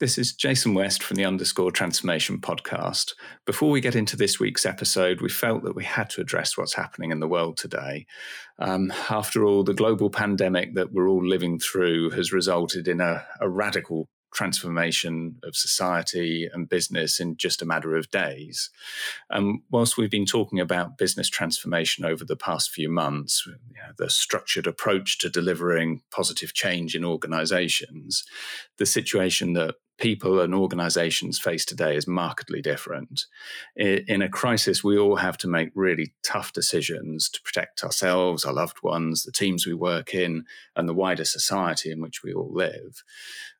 [0.00, 3.14] This is Jason West from the Underscore Transformation podcast.
[3.44, 6.74] Before we get into this week's episode, we felt that we had to address what's
[6.74, 8.06] happening in the world today.
[8.60, 13.26] Um, after all, the global pandemic that we're all living through has resulted in a,
[13.40, 18.70] a radical transformation of society and business in just a matter of days.
[19.30, 23.92] Um, whilst we've been talking about business transformation over the past few months, you know,
[23.98, 28.24] the structured approach to delivering positive change in organizations,
[28.76, 33.26] the situation that people and organizations face today is markedly different.
[33.76, 38.52] In a crisis, we all have to make really tough decisions to protect ourselves, our
[38.52, 40.44] loved ones, the teams we work in,
[40.76, 43.02] and the wider society in which we all live.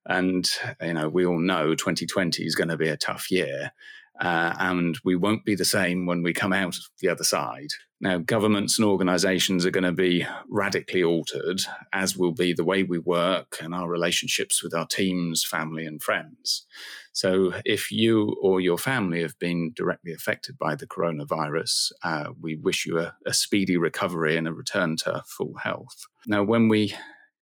[0.06, 0.48] And,
[0.80, 3.72] you know, we all know 2020 is going to be a tough year.
[4.20, 7.70] Uh, and we won't be the same when we come out the other side.
[8.00, 11.62] Now, governments and organizations are going to be radically altered,
[11.92, 16.00] as will be the way we work and our relationships with our teams, family, and
[16.00, 16.64] friends.
[17.12, 22.54] So, if you or your family have been directly affected by the coronavirus, uh, we
[22.54, 26.06] wish you a, a speedy recovery and a return to full health.
[26.24, 26.94] Now, when we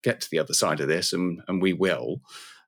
[0.04, 2.22] get to the other side of this, and, and we will,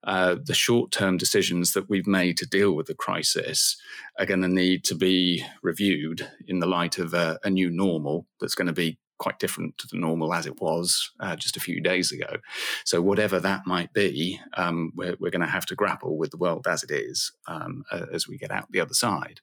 [0.03, 3.77] uh, the short term decisions that we've made to deal with the crisis
[4.19, 8.27] are going to need to be reviewed in the light of a, a new normal
[8.39, 11.61] that's going to be quite different to the normal as it was uh, just a
[11.61, 12.37] few days ago.
[12.83, 16.37] So, whatever that might be, um, we're, we're going to have to grapple with the
[16.37, 19.39] world as it is um, as we get out the other side.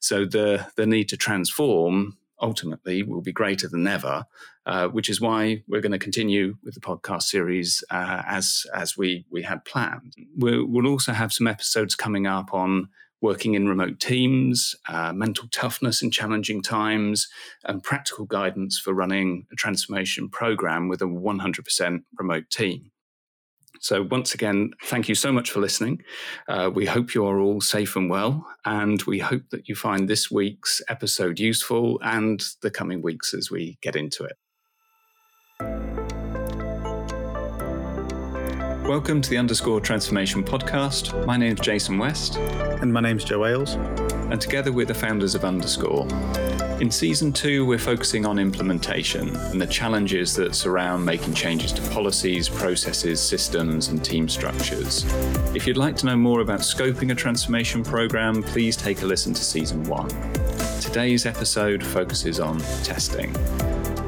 [0.00, 4.26] So, the, the need to transform ultimately will be greater than ever,
[4.66, 8.96] uh, which is why we're going to continue with the podcast series uh, as as
[8.96, 10.14] we we had planned.
[10.36, 12.88] we will also have some episodes coming up on
[13.22, 17.28] working in remote teams, uh, mental toughness in challenging times,
[17.64, 22.90] and practical guidance for running a transformation program with a 100% remote team.
[23.80, 26.02] So, once again, thank you so much for listening.
[26.48, 30.08] Uh, we hope you are all safe and well, and we hope that you find
[30.08, 34.36] this week's episode useful and the coming weeks as we get into it.
[38.84, 41.24] Welcome to the Underscore Transformation Podcast.
[41.24, 42.36] My name is Jason West.
[42.36, 43.74] And my name's Joe Ailes.
[43.74, 46.08] And together we're the founders of Underscore.
[46.80, 51.82] In season two, we're focusing on implementation and the challenges that surround making changes to
[51.90, 55.04] policies, processes, systems, and team structures.
[55.54, 59.32] If you'd like to know more about scoping a transformation program, please take a listen
[59.32, 60.08] to season one.
[60.80, 63.32] Today's episode focuses on testing.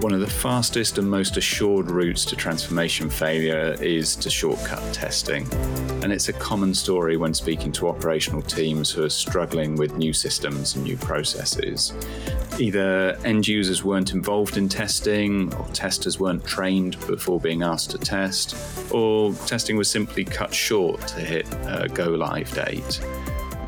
[0.05, 5.51] One of the fastest and most assured routes to transformation failure is to shortcut testing.
[6.03, 10.13] And it's a common story when speaking to operational teams who are struggling with new
[10.13, 11.95] systems and new processes.
[12.59, 17.99] Either end users weren't involved in testing, or testers weren't trained before being asked to
[17.99, 18.55] test,
[18.93, 23.01] or testing was simply cut short to hit a go live date.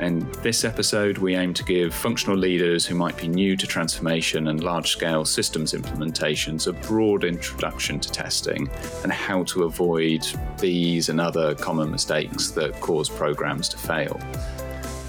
[0.01, 4.49] In this episode, we aim to give functional leaders who might be new to transformation
[4.49, 8.69] and large scale systems implementations a broad introduction to testing
[9.03, 10.27] and how to avoid
[10.59, 14.21] these and other common mistakes that cause programs to fail.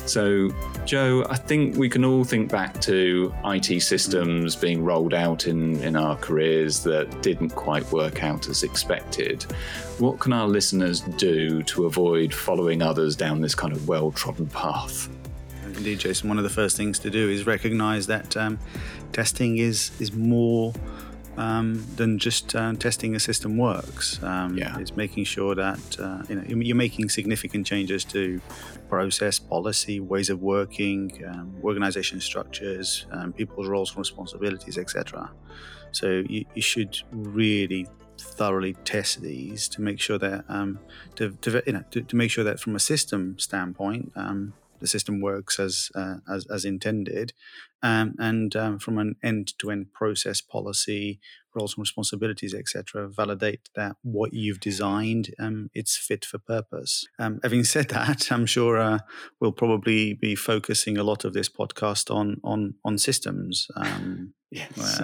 [0.09, 0.50] So,
[0.85, 5.81] Joe, I think we can all think back to IT systems being rolled out in,
[5.84, 9.44] in our careers that didn't quite work out as expected.
[10.00, 14.47] What can our listeners do to avoid following others down this kind of well trodden
[14.47, 15.09] path?
[15.66, 16.29] Indeed, Jason.
[16.29, 18.59] One of the first things to do is recognize that um,
[19.12, 20.74] testing is is more
[21.38, 24.22] um, than just uh, testing a system works.
[24.24, 24.78] Um, yeah.
[24.80, 28.42] It's making sure that uh, you know you're making significant changes to
[28.90, 35.31] process, policy, ways of working, um, organization structures, um, people's roles and responsibilities, etc.
[35.92, 37.88] So you, you, should really
[38.19, 40.80] thoroughly test these to make sure that um,
[41.16, 44.88] to, to, you know to, to, make sure that from a system standpoint um, the
[44.88, 47.33] system works as uh, as, as intended,
[47.83, 51.19] um, and um, from an end-to-end process policy,
[51.55, 57.05] roles and responsibilities, etc., validate that what you've designed um, it's fit for purpose.
[57.19, 59.00] Um, having said that, I'm sure uh,
[59.39, 63.68] we'll probably be focusing a lot of this podcast on on on systems.
[63.75, 65.01] Um, yes.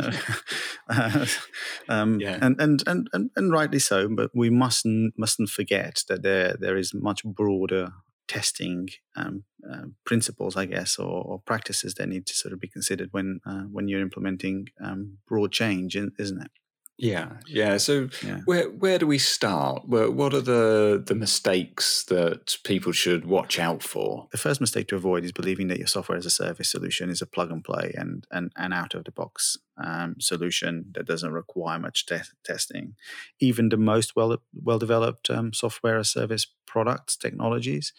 [0.89, 1.25] Uh,
[1.89, 2.37] um, yeah.
[2.41, 6.77] and, and, and, and, and rightly so, but we mustn't mustn't forget that there there
[6.77, 7.89] is much broader
[8.33, 12.67] testing um, uh, principles, I guess, or, or, practices that need to sort of be
[12.67, 16.51] considered when uh, when you're implementing um, broad change, isn't it?
[16.97, 17.77] Yeah, yeah.
[17.77, 18.41] So yeah.
[18.45, 19.87] where where do we start?
[19.87, 24.27] Where, what are the the mistakes that people should watch out for?
[24.31, 27.21] The first mistake to avoid is believing that your software as a service solution is
[27.21, 31.33] a plug and play and and, and out of the box um, solution that doesn't
[31.33, 32.95] require much te- testing.
[33.39, 37.91] Even the most well well developed um, software as a service products technologies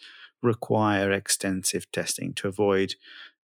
[0.45, 2.95] require extensive testing to avoid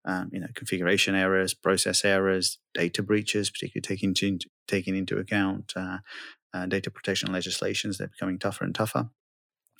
[0.06, 5.74] um, you know, configuration errors, process errors, data breaches, particularly taking into, taking into account
[5.76, 6.00] uh,
[6.54, 7.98] uh, data protection legislations.
[7.98, 9.10] They're becoming tougher and tougher.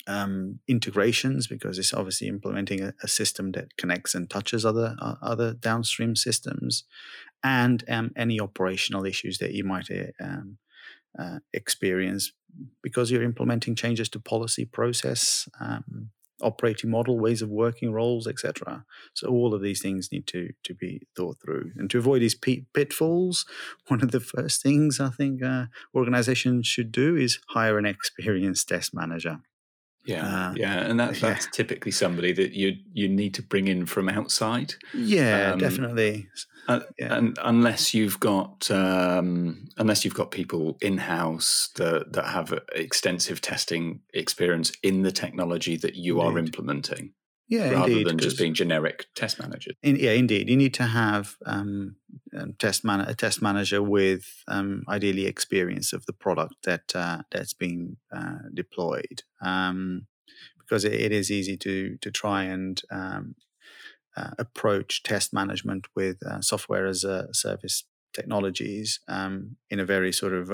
[0.08, 5.14] Um, integrations, because it's obviously implementing a, a, system that connects and touches other uh,
[5.22, 6.82] other downstream systems,
[7.44, 10.58] and um, any operational issues that you might uh, um,
[11.16, 12.32] uh, experience
[12.82, 16.10] because you're implementing changes to policy process um,
[16.42, 18.84] operating model, ways of working, roles, etc.
[19.14, 22.34] So all of these things need to to be thought through, and to avoid these
[22.34, 23.46] pitfalls,
[23.88, 28.68] one of the first things I think uh, organizations should do is hire an experienced
[28.68, 29.40] test manager.
[30.04, 31.50] Yeah, uh, yeah, and that's that's yeah.
[31.52, 34.74] typically somebody that you you need to bring in from outside.
[34.92, 36.28] Yeah, um, definitely.
[36.68, 37.14] Uh, yeah.
[37.14, 43.40] And unless you've got um, unless you've got people in house that that have extensive
[43.40, 46.34] testing experience in the technology that you indeed.
[46.34, 47.12] are implementing.
[47.52, 49.74] Yeah, rather indeed, than just being generic test managers.
[49.82, 51.96] In, yeah, indeed, you need to have um,
[52.34, 57.18] um, test man- a test manager with um, ideally experience of the product that uh,
[57.30, 60.06] that's being uh, deployed, um,
[60.60, 63.34] because it, it is easy to to try and um,
[64.16, 67.84] uh, approach test management with uh, software as a service
[68.14, 70.50] technologies um, in a very sort of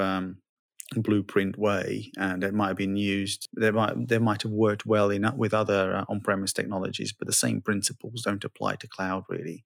[0.97, 5.11] blueprint way and it might have been used they might they might have worked well
[5.11, 9.65] in with other uh, on-premise technologies but the same principles don't apply to cloud really.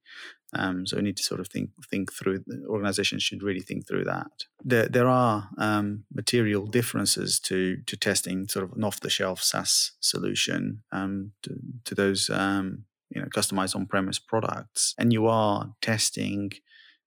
[0.55, 3.87] Um, so we need to sort of think think through the organizations should really think
[3.87, 4.45] through that.
[4.63, 10.83] There, there are um, material differences to to testing sort of an off-the-shelf SaaS solution
[10.93, 11.55] um, to,
[11.85, 14.95] to, those um, you know customized on-premise products.
[14.99, 16.53] And you are testing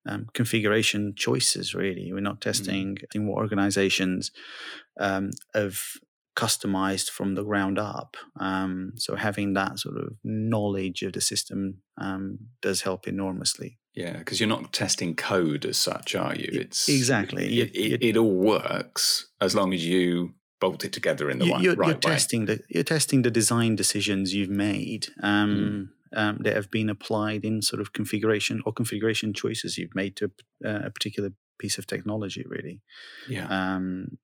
[0.05, 1.73] um, configuration choices.
[1.73, 2.41] Really, we're not mm.
[2.41, 3.25] testing mm.
[3.25, 4.31] what organizations
[4.99, 5.79] um, have
[6.35, 8.17] customized from the ground up.
[8.39, 13.79] Um, so having that sort of knowledge of the system um, does help enormously.
[13.93, 16.49] Yeah, because you're not testing code as such, are you?
[16.51, 21.39] It's exactly it, it, it, all works as long as you bolt it together in
[21.39, 22.01] the you, you're, right you're way.
[22.01, 25.07] Testing the, you're testing the design decisions you've made.
[25.23, 29.95] Um, mm um, that have been applied in sort of configuration or configuration choices you've
[29.95, 30.31] made to
[30.63, 32.81] a, uh, a particular piece of technology, really.
[33.29, 33.47] Yeah.
[33.47, 34.17] Um,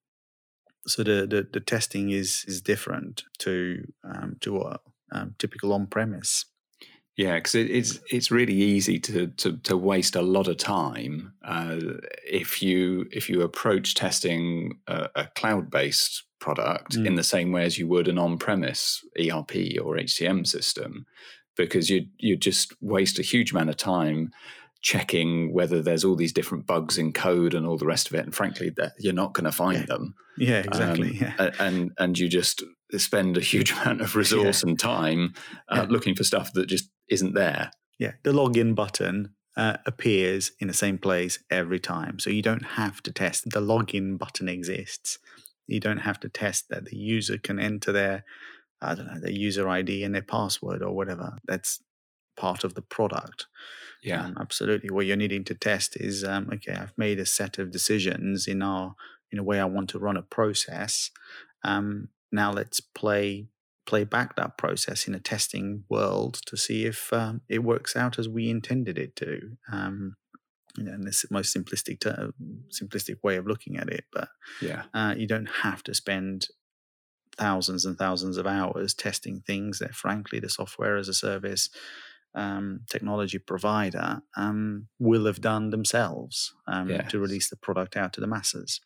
[0.87, 4.79] so the, the, the testing is is different to um, to a
[5.11, 6.45] um, typical on premise.
[7.17, 11.33] Yeah, because it, it's it's really easy to, to to waste a lot of time
[11.43, 11.77] uh,
[12.25, 17.05] if you if you approach testing a, a cloud based product mm.
[17.05, 21.05] in the same way as you would an on premise ERP or HCM system
[21.65, 24.31] because you you just waste a huge amount of time
[24.81, 28.25] checking whether there's all these different bugs in code and all the rest of it
[28.25, 29.85] and frankly that you're not going to find yeah.
[29.85, 31.51] them yeah exactly um, yeah.
[31.59, 32.63] and and you just
[32.97, 34.69] spend a huge amount of resource yeah.
[34.69, 35.33] and time
[35.69, 40.67] uh, looking for stuff that just isn't there yeah the login button uh, appears in
[40.67, 45.19] the same place every time so you don't have to test the login button exists
[45.67, 48.23] you don't have to test that the user can enter their
[48.81, 51.37] I don't know, their user ID and their password or whatever.
[51.45, 51.81] That's
[52.37, 53.47] part of the product.
[54.03, 54.89] Yeah, um, absolutely.
[54.89, 58.61] What you're needing to test is, um, okay, I've made a set of decisions in
[58.61, 58.95] our
[59.31, 61.11] in a way I want to run a process.
[61.63, 63.47] Um, now let's play
[63.85, 68.19] play back that process in a testing world to see if um, it works out
[68.19, 69.57] as we intended it to.
[69.71, 70.15] Um,
[70.77, 72.33] and this is the most simplistic to,
[72.69, 74.29] simplistic way of looking at it, but
[74.61, 76.47] yeah, uh, you don't have to spend
[77.41, 81.69] thousands and thousands of hours testing things that, frankly, the software as a service
[82.35, 87.09] um, technology provider um, will have done themselves um, yes.
[87.11, 88.79] to release the product out to the masses.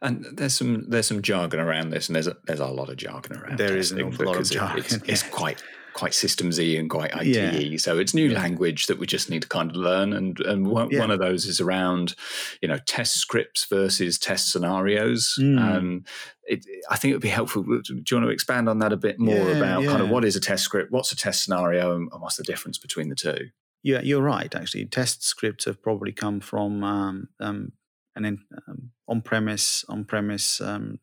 [0.00, 2.96] And there's some there's some jargon around this, and there's a, there's a lot of
[2.96, 3.58] jargon around.
[3.58, 4.78] There is an awful lot of jargon.
[4.84, 7.26] It's, it's quite quite systemsy and quite ITE.
[7.26, 7.76] Yeah.
[7.78, 8.40] So it's new yeah.
[8.40, 10.12] language that we just need to kind of learn.
[10.12, 11.00] And and one, yeah.
[11.00, 12.14] one, of those is around,
[12.62, 15.36] you know, test scripts versus test scenarios.
[15.40, 15.60] Mm.
[15.60, 16.04] Um,
[16.44, 17.62] it, I think it would be helpful.
[17.62, 20.36] Do you want to expand on that a bit more about kind of what is
[20.36, 23.48] a test script, what's a test scenario, and, what's the difference between the two?
[23.82, 24.52] Yeah, you're right.
[24.54, 27.72] Actually, test scripts have probably come from um, um,
[28.16, 28.24] an
[28.66, 30.98] um, on-premise on-premise um,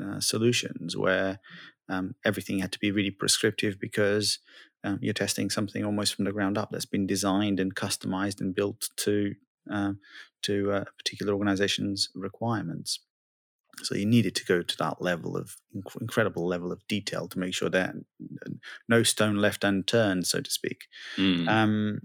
[0.00, 1.40] uh, solutions where
[1.90, 4.38] um, everything had to be really prescriptive because
[4.84, 8.54] um, you're testing something almost from the ground up that's been designed and customized and
[8.54, 9.34] built to
[9.70, 9.92] uh,
[10.42, 13.00] to uh, a particular organization's requirements.
[13.82, 15.56] So you needed to go to that level of
[16.00, 17.94] incredible level of detail to make sure that
[18.88, 20.84] no stone left unturned, so to speak.
[21.16, 21.48] Mm.
[21.48, 22.00] Um,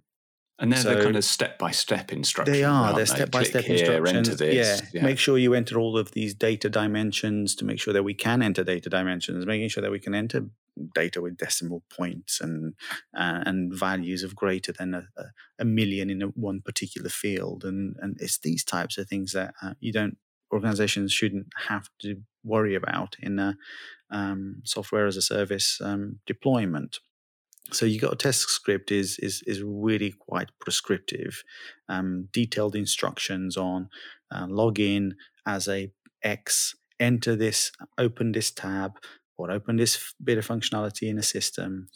[0.58, 2.58] and they're so the kind of step by step instructions.
[2.58, 2.94] They are.
[2.94, 4.40] They're step by step instructions.
[4.40, 4.80] Yeah.
[4.94, 5.04] yeah.
[5.04, 8.42] Make sure you enter all of these data dimensions to make sure that we can
[8.42, 10.48] enter data dimensions, making sure that we can enter
[10.94, 12.74] data with decimal points and
[13.16, 15.08] uh, and values of greater than a,
[15.60, 17.66] a million in a, one particular field.
[17.66, 20.18] And and it's these types of things that uh, you don't
[20.54, 23.58] organizations shouldn't have to worry about in a
[24.10, 27.00] um, software as a service um, deployment
[27.72, 31.44] so you got a test script is is is really quite prescriptive,
[31.90, 33.90] um, detailed instructions on
[34.32, 35.14] uh, login
[35.46, 35.92] as a
[36.24, 38.94] X, enter this, open this tab,
[39.38, 41.88] or open this bit of functionality in a system,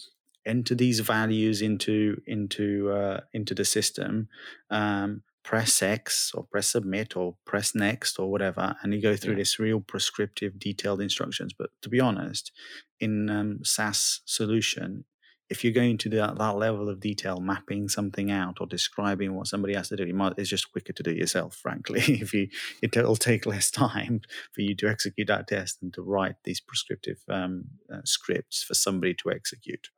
[0.46, 4.28] enter these values into into uh, into the system,
[4.70, 9.34] um, press X or press submit or press next or whatever, and you go through
[9.34, 9.40] yeah.
[9.40, 11.54] this real prescriptive, detailed instructions.
[11.58, 12.52] But to be honest,
[13.00, 15.06] in um, SaaS solution,
[15.50, 19.48] if you're going to that, that level of detail, mapping something out or describing what
[19.48, 22.02] somebody has to do, might, it's just quicker to do it yourself, frankly.
[22.08, 22.50] if you,
[22.82, 24.22] it'll take less time
[24.54, 28.76] for you to execute that test than to write these prescriptive um, uh, scripts for
[28.76, 29.90] somebody to execute.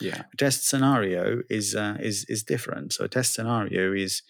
[0.00, 2.92] Yeah, a test scenario is uh, is is different.
[2.92, 4.22] So a test scenario is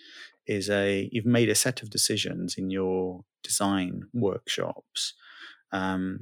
[0.46, 5.14] is a you've made a set of decisions in your design workshops
[5.74, 6.20] um,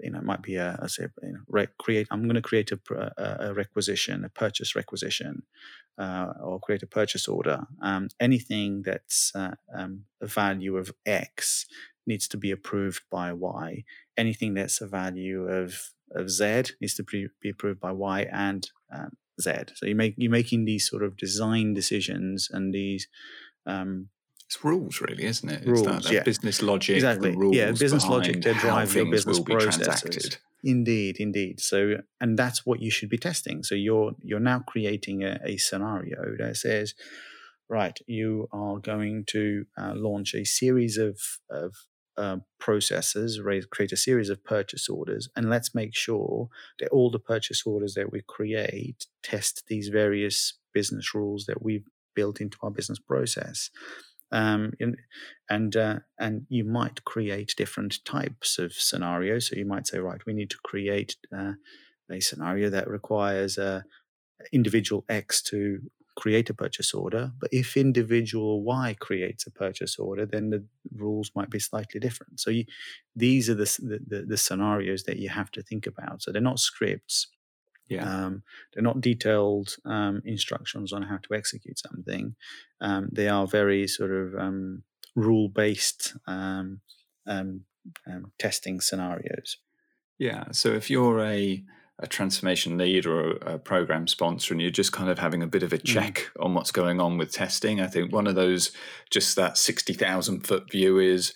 [0.00, 2.72] you know might be a, a say, you know, re- create i'm going to create
[2.72, 2.80] a,
[3.18, 5.42] a, a, requisition a purchase requisition
[5.98, 7.66] uh, or create a purchase order.
[7.82, 11.66] Um, anything that's uh, um, a value of x
[12.06, 13.84] needs to be approved by y.
[14.16, 18.70] Anything that's a value of of z needs to be, be approved by y and
[18.94, 19.52] um, z.
[19.74, 23.08] So you make you're making these sort of design decisions and these
[23.66, 24.08] um,
[24.46, 25.66] it's rules, really, isn't it?
[25.66, 26.22] Rules, it's that, that yeah.
[26.22, 27.36] business logic, exactly.
[27.50, 30.38] yeah, business logic that drive your business processes.
[30.62, 31.60] Indeed, indeed.
[31.60, 33.64] So, and that's what you should be testing.
[33.64, 36.94] So you're you're now creating a, a scenario that says,
[37.68, 41.18] right, you are going to uh, launch a series of
[41.50, 41.74] of
[42.16, 46.48] uh, processes, raise, create a series of purchase orders, and let's make sure
[46.78, 51.88] that all the purchase orders that we create test these various business rules that we've
[52.14, 53.70] built into our business process
[54.32, 54.72] um,
[55.48, 59.48] and uh, and you might create different types of scenarios.
[59.48, 61.52] So you might say, right, we need to create uh,
[62.10, 63.82] a scenario that requires uh,
[64.52, 65.80] individual X to
[66.16, 67.32] create a purchase order.
[67.38, 70.64] But if individual Y creates a purchase order, then the
[70.94, 72.40] rules might be slightly different.
[72.40, 72.64] So you,
[73.14, 76.22] these are the, the the scenarios that you have to think about.
[76.22, 77.28] So they're not scripts.
[77.88, 78.26] Yeah.
[78.26, 82.34] Um, they're not detailed um, instructions on how to execute something.
[82.80, 84.82] Um, they are very sort of um,
[85.14, 86.80] rule based um,
[87.26, 87.62] um,
[88.38, 89.58] testing scenarios.
[90.18, 90.44] Yeah.
[90.52, 91.62] So if you're a
[91.98, 95.46] a transformation lead or a, a, program sponsor and you're just kind of having a
[95.46, 95.84] bit of a mm.
[95.84, 96.44] check mm.
[96.44, 98.70] on what's going on with testing i think one of those
[99.10, 101.32] just that 60000 foot view is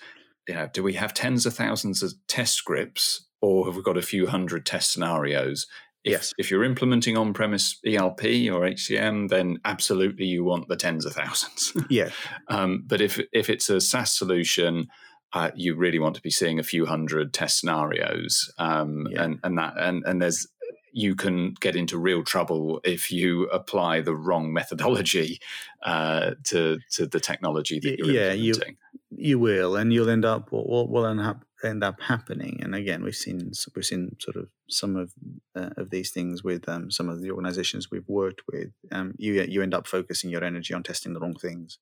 [0.47, 3.97] you know do we have tens of thousands of test scripts or have we got
[3.97, 5.67] a few hundred test scenarios
[6.05, 6.35] if, yes.
[6.39, 11.13] If you're implementing on premise ERP or HCM, then absolutely you want the tens of
[11.13, 11.75] thousands.
[11.91, 12.11] yeah.
[12.49, 14.89] Um, but if if it's a SaaS solution,
[15.35, 19.25] uh, you really want to be seeing a few hundred test scenarios, um, yeah.
[19.25, 20.47] and and that and and there's
[20.93, 25.39] you can get into real trouble if you apply the wrong methodology
[25.85, 28.77] uh, to to the technology that you're yeah, implementing.
[29.11, 32.61] You, you will, and you'll end up what will end up end up happening.
[32.63, 35.13] And again, we've seen we've seen sort of some of
[35.57, 38.71] uh, of these things with um, some of the organizations we've worked with.
[38.93, 41.79] Um, you you end up focusing your energy on testing the wrong things,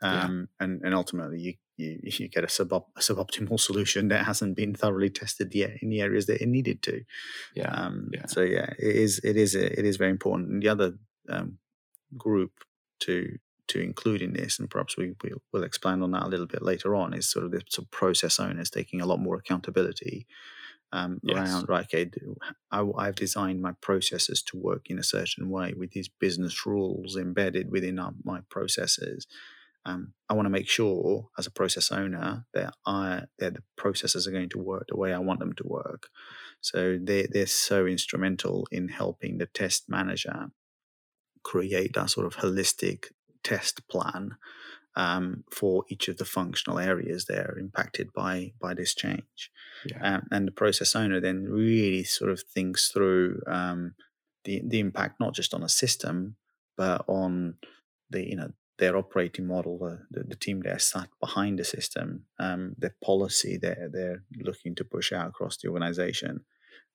[0.00, 0.64] um, yeah.
[0.64, 4.74] and and ultimately you, you, you get a sub a suboptimal solution that hasn't been
[4.74, 7.02] thoroughly tested yet in the areas that it needed to.
[7.54, 7.70] Yeah.
[7.70, 8.26] Um, yeah.
[8.26, 10.50] So yeah, it is it is it is very important.
[10.50, 10.94] And the other
[11.28, 11.58] um,
[12.16, 12.52] group
[13.00, 13.38] to
[13.68, 16.62] to include in this, and perhaps we, we will expand on that a little bit
[16.62, 20.26] later on, is sort of the sort of process owners taking a lot more accountability
[20.92, 21.36] um, yes.
[21.36, 22.10] around, right, okay,
[22.70, 27.16] I, I've designed my processes to work in a certain way with these business rules
[27.16, 29.26] embedded within our, my processes.
[29.84, 34.28] Um, I want to make sure, as a process owner, that I that the processes
[34.28, 36.08] are going to work the way I want them to work.
[36.60, 40.50] So they they're so instrumental in helping the test manager
[41.42, 43.06] create that sort of holistic
[43.42, 44.36] test plan
[44.94, 49.50] um, for each of the functional areas that are impacted by by this change.
[49.86, 50.16] Yeah.
[50.16, 53.94] Um, and the process owner then really sort of thinks through um,
[54.44, 56.36] the the impact not just on a system,
[56.76, 57.56] but on
[58.10, 59.78] the you know their operating model,
[60.10, 64.82] the, the, team that sat behind the system, um, their policy they're, they're looking to
[64.82, 66.40] push out across the organization,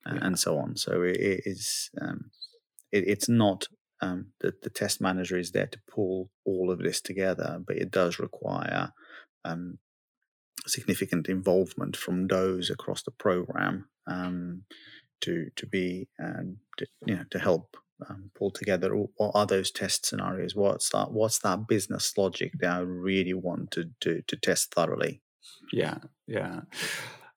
[0.06, 0.20] uh, yeah.
[0.24, 0.75] and so on.
[0.75, 2.32] So it, it is um,
[2.92, 3.68] it, it's not
[4.01, 7.92] um, that the test manager is there to pull all of this together, but it
[7.92, 8.94] does require
[9.44, 9.80] um,
[10.66, 14.63] significant involvement from those across the program um,
[15.22, 16.44] to to be uh,
[16.77, 17.77] to, you know to help
[18.08, 20.56] um, pull together what are those test scenarios.
[20.56, 25.22] What's that what's that business logic that i really want to, to, to test thoroughly?
[25.72, 26.62] Yeah yeah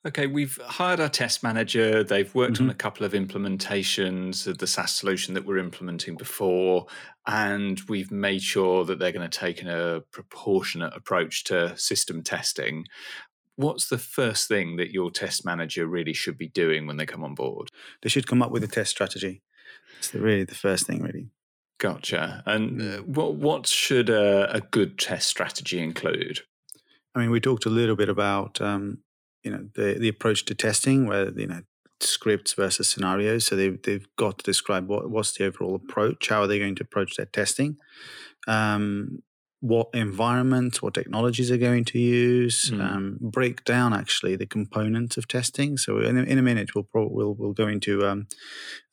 [0.07, 2.65] okay we've hired our test manager they've worked mm-hmm.
[2.65, 6.87] on a couple of implementations of the saas solution that we're implementing before
[7.27, 12.85] and we've made sure that they're going to take a proportionate approach to system testing
[13.57, 17.23] what's the first thing that your test manager really should be doing when they come
[17.23, 17.69] on board
[18.03, 19.43] they should come up with a test strategy
[20.01, 21.29] it's really the first thing, really.
[21.79, 22.43] Gotcha.
[22.47, 23.07] And uh, mm.
[23.07, 26.41] what what should a, a, good test strategy include?
[27.15, 28.99] I mean, we talked a little bit about um,
[29.43, 31.63] you know the the approach to testing, where you know
[32.01, 33.47] scripts versus scenarios.
[33.47, 36.29] So they've they've got to describe what what's the overall approach.
[36.29, 37.77] How are they going to approach their testing?
[38.47, 39.23] Um,
[39.61, 42.81] what environment, what technologies are going to use, mm.
[42.81, 45.77] um, break down actually the components of testing.
[45.77, 48.27] So in a, in a minute, we'll, pro- we'll we'll go into um,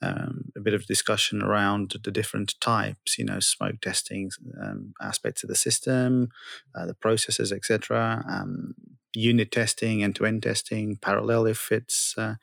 [0.02, 4.30] um, a bit of discussion around the different types, you know, smoke testing
[4.62, 6.30] um, aspects of the system,
[6.76, 8.26] uh, the processes, etc.
[8.30, 8.76] Um,
[9.14, 12.36] unit testing, end-to-end testing, parallel if it's uh,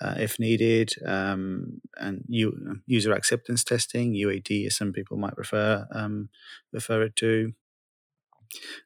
[0.00, 5.86] uh, if needed, um, and u- user acceptance testing (UAT), as some people might refer
[5.92, 6.28] um,
[6.72, 7.52] refer it to.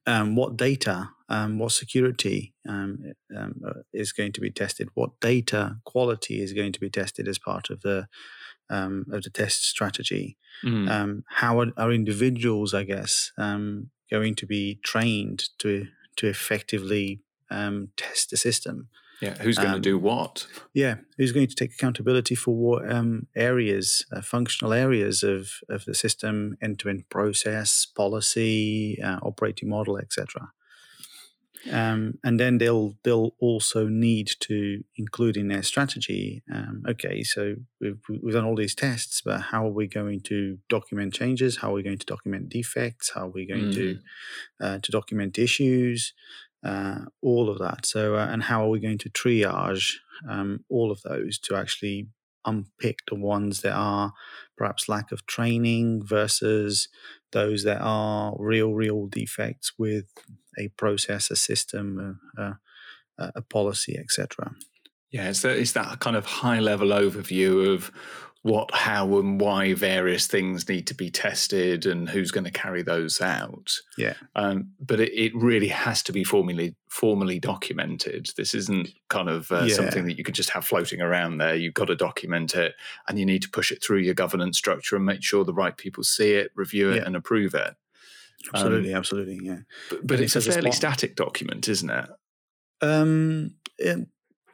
[0.06, 4.88] Um, what data, um, what security um, um, uh, is going to be tested?
[4.94, 8.08] What data quality is going to be tested as part of the
[8.70, 10.38] of the test strategy?
[10.64, 11.22] Mm.
[11.28, 17.20] how are, are, individuals, I guess, going to be trained to to effectively
[17.96, 18.88] test the system?
[19.20, 20.46] Yeah, who's going um, to do what?
[20.72, 25.84] Yeah, who's going to take accountability for what um, areas, uh, functional areas of, of
[25.84, 30.50] the system, end-to-end process, policy, uh, operating model, etc.
[31.70, 36.42] Um, and then they'll they'll also need to include in their strategy.
[36.52, 40.58] Um, okay, so we've we've done all these tests, but how are we going to
[40.68, 41.58] document changes?
[41.58, 43.10] How are we going to document defects?
[43.14, 43.74] How are we going mm.
[43.74, 43.98] to
[44.60, 46.14] uh, to document issues?
[46.64, 47.86] Uh, all of that.
[47.86, 49.94] So, uh, and how are we going to triage
[50.28, 52.08] um, all of those to actually
[52.44, 54.12] unpick the ones that are
[54.56, 56.88] perhaps lack of training versus
[57.32, 60.06] those that are real, real defects with
[60.58, 64.52] a process, a system, a, a, a policy, etc.
[65.10, 67.90] Yeah, it's it's that kind of high level overview of
[68.42, 72.82] what, how, and why various things need to be tested and who's going to carry
[72.82, 73.76] those out.
[73.98, 74.14] Yeah.
[74.34, 78.30] Um, but it, it, really has to be formally formally documented.
[78.36, 79.74] This isn't kind of uh, yeah.
[79.74, 81.54] something that you can just have floating around there.
[81.54, 82.74] You've got to document it,
[83.06, 85.76] and you need to push it through your governance structure and make sure the right
[85.76, 87.02] people see it, review it, yeah.
[87.04, 87.74] and approve it.
[88.54, 89.58] Absolutely, um, absolutely, yeah.
[89.90, 92.08] But, but it's a fairly static document, isn't it?
[92.80, 94.08] Um, it,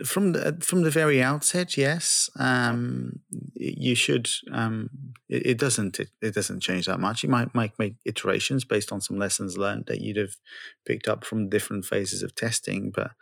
[0.04, 3.20] from the from the very outset, yes, um,
[3.54, 4.28] you should.
[4.52, 4.90] Um,
[5.28, 7.22] it, it, doesn't it, it, doesn't change that much.
[7.22, 10.36] You might might make iterations based on some lessons learned that you'd have
[10.84, 13.12] picked up from different phases of testing, but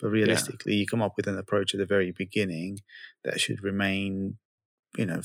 [0.00, 0.80] but realistically, yeah.
[0.80, 2.80] you come up with an approach at the very beginning
[3.22, 4.38] that should remain,
[4.96, 5.22] you know,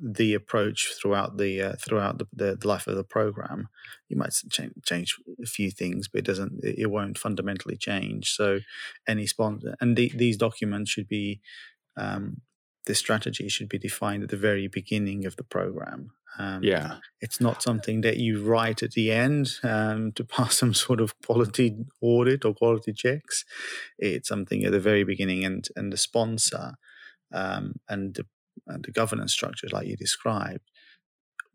[0.00, 3.68] the approach throughout the uh, throughout the, the, the, life of the program.
[4.08, 6.60] You might change, change a few things, but it doesn't.
[6.62, 8.32] It won't fundamentally change.
[8.32, 8.60] So,
[9.06, 11.40] any sponsor and the, these documents should be.
[11.96, 12.42] Um,
[12.86, 16.10] the strategy should be defined at the very beginning of the program.
[16.38, 20.74] Um, yeah, it's not something that you write at the end um, to pass some
[20.74, 23.44] sort of quality audit or quality checks.
[23.98, 26.74] It's something at the very beginning, and and the sponsor
[27.32, 28.26] um, and the
[28.66, 30.70] and the governance structure, like you described,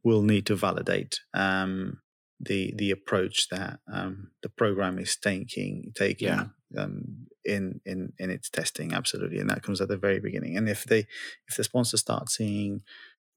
[0.04, 2.00] will need to validate um,
[2.40, 6.46] the the approach that um, the program is taking taking yeah.
[6.78, 8.94] um, in in in its testing.
[8.94, 10.56] Absolutely, and that comes at the very beginning.
[10.58, 11.06] And if they
[11.48, 12.82] if the sponsor starts seeing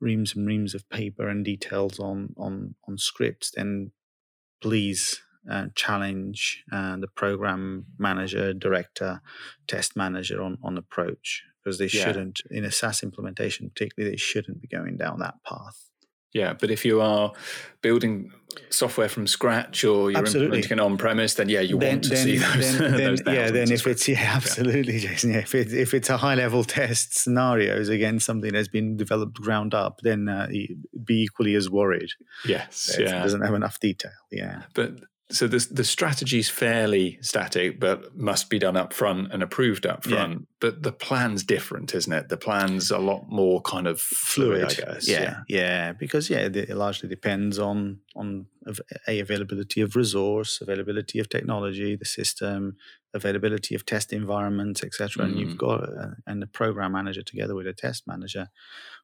[0.00, 3.92] reams and reams of paper and details on on on scripts, then
[4.60, 9.22] please uh, challenge uh, the program manager, director,
[9.66, 12.04] test manager on on approach because they yeah.
[12.04, 15.90] shouldn't in a SaaS implementation, particularly, they shouldn't be going down that path.
[16.32, 17.32] Yeah, but if you are
[17.82, 18.30] building
[18.68, 20.58] software from scratch or you're absolutely.
[20.58, 22.78] implementing it on premise, then yeah, you then, want to then, see those.
[22.78, 25.08] Then, those yeah, then if it's yeah, absolutely, yeah.
[25.10, 25.32] Jason.
[25.32, 29.40] Yeah, if it's if it's a high level test scenarios against something that's been developed
[29.40, 30.46] ground up, then uh,
[31.04, 32.10] be equally as worried.
[32.44, 34.12] Yes, yeah, it doesn't have enough detail.
[34.30, 39.42] Yeah, but so the the strategy's fairly static, but must be done up front and
[39.42, 40.32] approved up front.
[40.32, 40.46] Yeah.
[40.60, 42.28] But the plan's different, isn't it?
[42.28, 45.08] The plan's a lot more kind of fluid, fluid I guess.
[45.08, 48.46] Yeah, yeah, yeah, because yeah, it largely depends on on
[49.08, 52.76] a availability of resource, availability of technology, the system,
[53.14, 55.24] availability of test environments, etc.
[55.24, 55.28] Mm.
[55.28, 55.58] And you've mm.
[55.58, 58.48] got a, and the program manager together with a test manager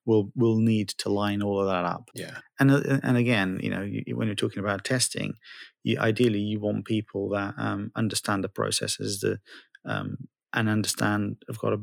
[0.07, 2.11] will will need to line all of that up.
[2.15, 2.39] Yeah.
[2.59, 5.35] And uh, and again, you know, you, when you're talking about testing,
[5.83, 9.39] you, ideally you want people that um, understand the processes, the
[9.85, 11.81] um, and understand have got a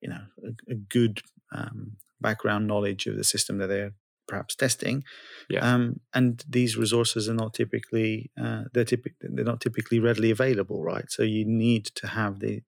[0.00, 1.20] you know a, a good
[1.54, 3.92] um, background knowledge of the system that they're
[4.26, 5.04] perhaps testing.
[5.50, 5.60] Yeah.
[5.60, 10.82] Um, and these resources are not typically uh, they're typically they're not typically readily available,
[10.82, 11.10] right?
[11.10, 12.62] So you need to have the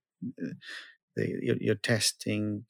[1.17, 2.65] the your, your testing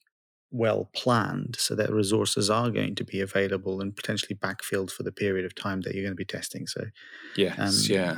[0.51, 5.11] well planned so that resources are going to be available and potentially backfilled for the
[5.11, 6.67] period of time that you're going to be testing.
[6.67, 6.85] So,
[7.35, 8.17] yes, um, yeah.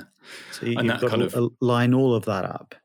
[0.51, 2.75] So you, have got to of, line all of that up.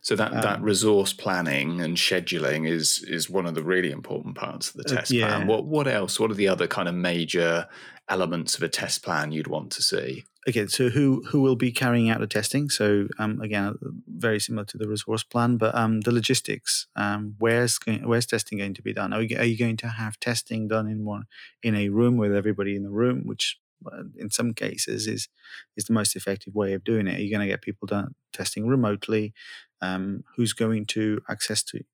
[0.00, 4.36] So that, um, that resource planning and scheduling is is one of the really important
[4.36, 5.28] parts of the uh, test uh, yeah.
[5.28, 5.46] plan.
[5.46, 6.18] What what else?
[6.20, 7.66] What are the other kind of major
[8.08, 10.24] elements of a test plan you'd want to see?
[10.48, 12.70] Okay, so who who will be carrying out the testing?
[12.70, 13.74] So um, again, uh,
[14.06, 16.86] very similar to the resource plan, but um, the logistics.
[16.96, 19.12] Um, where's going, where's testing going to be done?
[19.12, 21.24] Are you, are you going to have testing done in one
[21.62, 25.28] in a room with everybody in the room, which uh, in some cases is
[25.76, 27.18] is the most effective way of doing it.
[27.18, 29.34] Are you going to get people done testing remotely?
[29.82, 31.84] Um, who's going to access to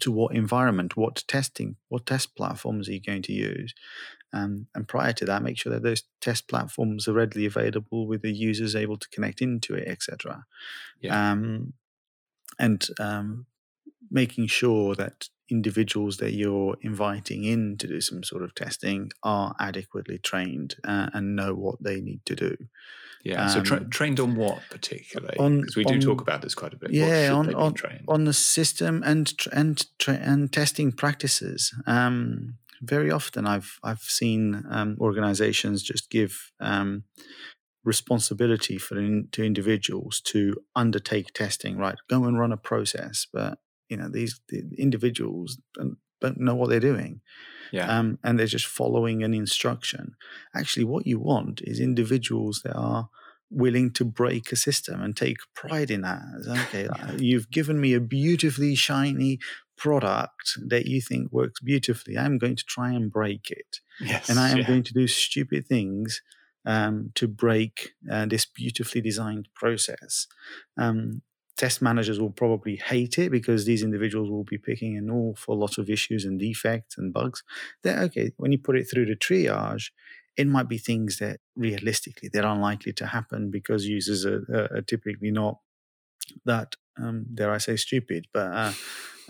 [0.00, 3.74] to what environment, what testing, what test platforms are you going to use?
[4.32, 8.22] Um, and prior to that, make sure that those test platforms are readily available with
[8.22, 10.44] the users able to connect into it, etc.
[11.00, 11.32] Yeah.
[11.32, 11.72] Um,
[12.58, 13.46] and um,
[14.10, 19.54] making sure that individuals that you're inviting in to do some sort of testing are
[19.58, 22.56] adequately trained uh, and know what they need to do.
[23.24, 23.48] Yeah.
[23.48, 25.36] so tra- um, trained on what particularly?
[25.36, 26.90] Because we do on, talk about this quite a bit.
[26.90, 27.74] Yeah, on on,
[28.08, 31.74] on the system and and and testing practices.
[31.86, 37.04] Um, very often, I've I've seen um, organizations just give um,
[37.84, 41.76] responsibility for in, to individuals to undertake testing.
[41.76, 46.54] Right, go and run a process, but you know these the individuals don't, don't know
[46.54, 47.20] what they're doing.
[47.72, 47.98] Yeah.
[47.98, 50.16] Um, and they're just following an instruction.
[50.54, 53.08] Actually, what you want is individuals that are
[53.50, 56.22] willing to break a system and take pride in that.
[56.68, 57.12] Okay, yeah.
[57.18, 59.38] you've given me a beautifully shiny
[59.80, 62.16] product that you think works beautifully.
[62.16, 63.80] I'm going to try and break it.
[63.98, 64.66] Yes, and I am yeah.
[64.66, 66.22] going to do stupid things
[66.66, 70.26] um, to break uh, this beautifully designed process.
[70.76, 71.22] Um,
[71.56, 75.78] test managers will probably hate it because these individuals will be picking an awful lot
[75.78, 77.42] of issues and defects and bugs.
[77.82, 79.90] That okay, when you put it through the triage,
[80.36, 85.30] it might be things that realistically they're unlikely to happen because users are, are, typically
[85.30, 85.58] not
[86.44, 88.72] that um, dare I say stupid, but uh,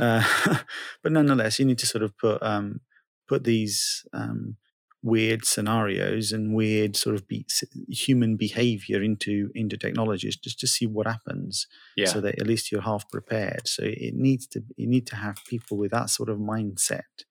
[0.01, 0.25] uh,
[1.03, 2.81] but nonetheless, you need to sort of put um,
[3.29, 4.57] put these um,
[5.03, 7.47] weird scenarios and weird sort of be,
[7.89, 12.07] human behavior into into technologies just to see what happens yeah.
[12.07, 15.39] so that at least you're half prepared so it needs to you need to have
[15.49, 17.25] people with that sort of mindset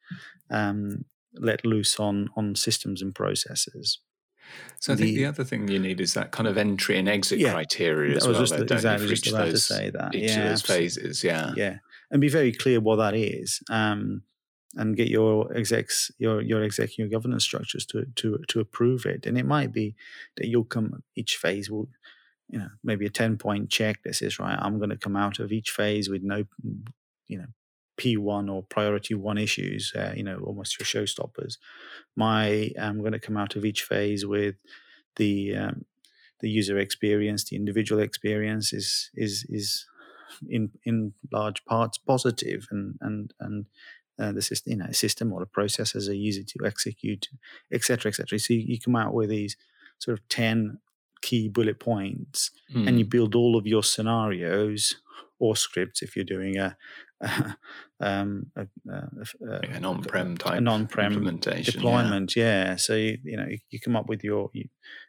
[0.49, 1.05] um,
[1.35, 3.99] let loose on on systems and processes
[4.79, 7.37] so I think the, other thing you need is that kind of entry and exit
[7.37, 8.39] yeah, criteria as well.
[8.39, 10.15] Just, though, exactly, just about those, to say that.
[10.15, 10.85] Each yeah, of those absolutely.
[10.85, 11.77] phases, yeah, yeah,
[12.11, 13.61] and be very clear what that is.
[13.69, 14.23] Um,
[14.75, 19.25] and get your execs, your your executive governance structures to to to approve it.
[19.25, 19.95] And it might be
[20.37, 21.89] that you'll come each phase will,
[22.47, 25.39] you know, maybe a ten point check that says, right, I'm going to come out
[25.39, 26.45] of each phase with no,
[27.27, 27.47] you know,
[27.99, 31.57] P1 or priority one issues, uh, you know, almost your showstoppers.
[32.15, 34.55] My I'm going to come out of each phase with
[35.15, 35.85] the um,
[36.41, 39.85] the user experience, the individual experience is is is
[40.47, 43.65] in in large parts positive and and and
[44.19, 47.29] uh, the system, you know, system or the processes are easy to execute,
[47.71, 48.37] etc., etc.
[48.37, 49.55] So you, you, come out with these
[49.97, 50.79] sort of ten
[51.21, 52.85] key bullet points, mm.
[52.85, 53.09] and you hmm.
[53.09, 54.95] build all of your scenarios
[55.39, 56.75] or scripts if you're doing a,
[57.21, 57.55] a,
[58.01, 62.35] um, a, a an on-prem type an on-prem implementation deployment.
[62.35, 62.71] Yeah.
[62.71, 62.75] yeah.
[62.75, 64.67] So you, you know you come up with your you,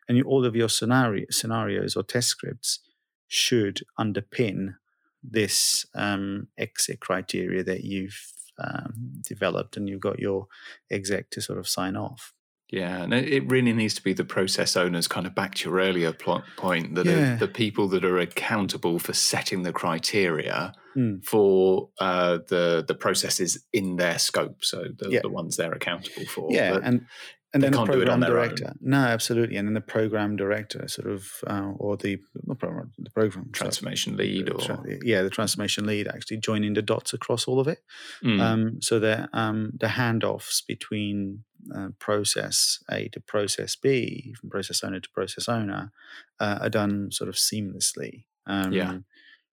[0.09, 2.79] and you, all of your scenario scenarios or test scripts
[3.27, 4.75] should underpin
[5.23, 8.21] this um, exit criteria that you've
[8.59, 10.47] um, developed and you've got your
[10.91, 12.33] exec to sort of sign off.
[12.73, 15.81] Yeah, and it really needs to be the process owners, kind of back to your
[15.81, 17.35] earlier point, that yeah.
[17.35, 21.25] are the people that are accountable for setting the criteria mm.
[21.25, 24.63] for uh, the the processes in their scope.
[24.63, 25.21] So the, yeah.
[25.21, 26.47] the ones they're accountable for.
[26.51, 27.07] Yeah, but, and
[27.53, 28.67] and then the program director.
[28.69, 28.75] Own.
[28.81, 29.57] No, absolutely.
[29.57, 32.19] And then the program director, sort of, uh, or the
[32.59, 37.13] program, the program transformation sorry, lead, or yeah, the transformation lead actually joining the dots
[37.13, 37.81] across all of it.
[38.25, 38.41] Mm.
[38.41, 44.85] Um, so the um, the handoffs between uh, process A to process B, from process
[44.85, 45.93] owner to process owner,
[46.39, 48.27] uh, are done sort of seamlessly.
[48.47, 48.99] Um, yeah.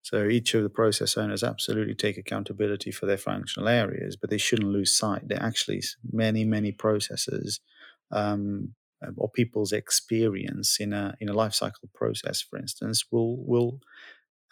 [0.02, 4.38] So each of the process owners absolutely take accountability for their functional areas, but they
[4.38, 5.26] shouldn't lose sight.
[5.26, 5.82] There are actually
[6.12, 7.59] many, many processes
[8.11, 8.75] um,
[9.16, 13.81] or people's experience in a in a life cycle process, for instance, will will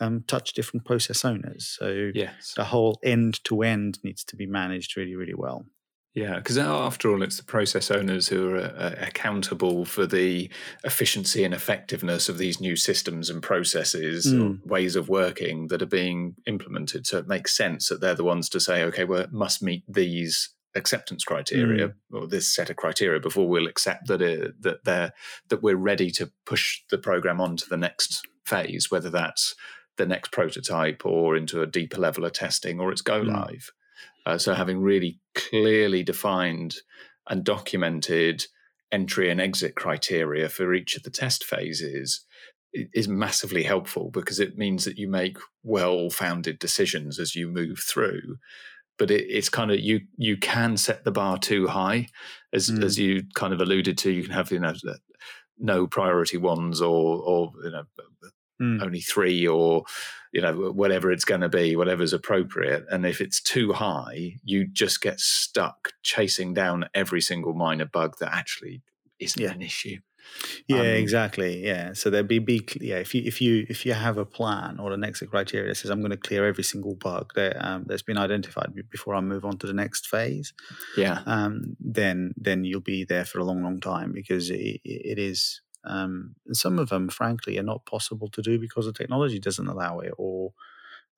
[0.00, 1.76] um, touch different process owners.
[1.78, 2.54] So yes.
[2.56, 5.66] the whole end to end needs to be managed really, really well.
[6.14, 10.48] Yeah, because after all, it's the process owners who are uh, accountable for the
[10.84, 14.64] efficiency and effectiveness of these new systems and processes mm.
[14.64, 17.04] ways of working that are being implemented.
[17.04, 19.82] So it makes sense that they're the ones to say, okay, well, it must meet
[19.88, 21.94] these acceptance criteria mm.
[22.12, 25.12] or this set of criteria before we'll accept that it, that they're
[25.48, 29.54] that we're ready to push the program on to the next phase, whether that's
[29.96, 33.32] the next prototype or into a deeper level of testing or it's go mm.
[33.32, 33.70] live.
[34.26, 36.76] Uh, so having really clearly defined
[37.28, 38.46] and documented
[38.90, 42.24] entry and exit criteria for each of the test phases
[42.72, 48.36] is massively helpful because it means that you make well-founded decisions as you move through
[48.98, 52.06] but it, it's kind of you you can set the bar too high,
[52.52, 52.82] as mm.
[52.84, 54.10] as you kind of alluded to.
[54.10, 54.74] You can have you know
[55.58, 57.84] no priority ones or or you know
[58.60, 58.82] mm.
[58.82, 59.84] only three or
[60.32, 62.84] you know whatever it's going to be, whatever's appropriate.
[62.90, 68.16] And if it's too high, you just get stuck chasing down every single minor bug
[68.20, 68.82] that actually
[69.18, 69.52] isn't yeah.
[69.52, 69.98] an issue.
[70.68, 71.64] Yeah, um, exactly.
[71.64, 71.92] Yeah.
[71.92, 72.78] So there'd be big.
[72.80, 75.76] Yeah, if you if you if you have a plan or an exit criteria that
[75.76, 79.20] says I'm going to clear every single bug that um, that's been identified before I
[79.20, 80.52] move on to the next phase.
[80.96, 81.22] Yeah.
[81.26, 85.60] Um, then then you'll be there for a long, long time because it, it is.
[85.86, 89.98] Um, some of them, frankly, are not possible to do because the technology doesn't allow
[89.98, 90.54] it, or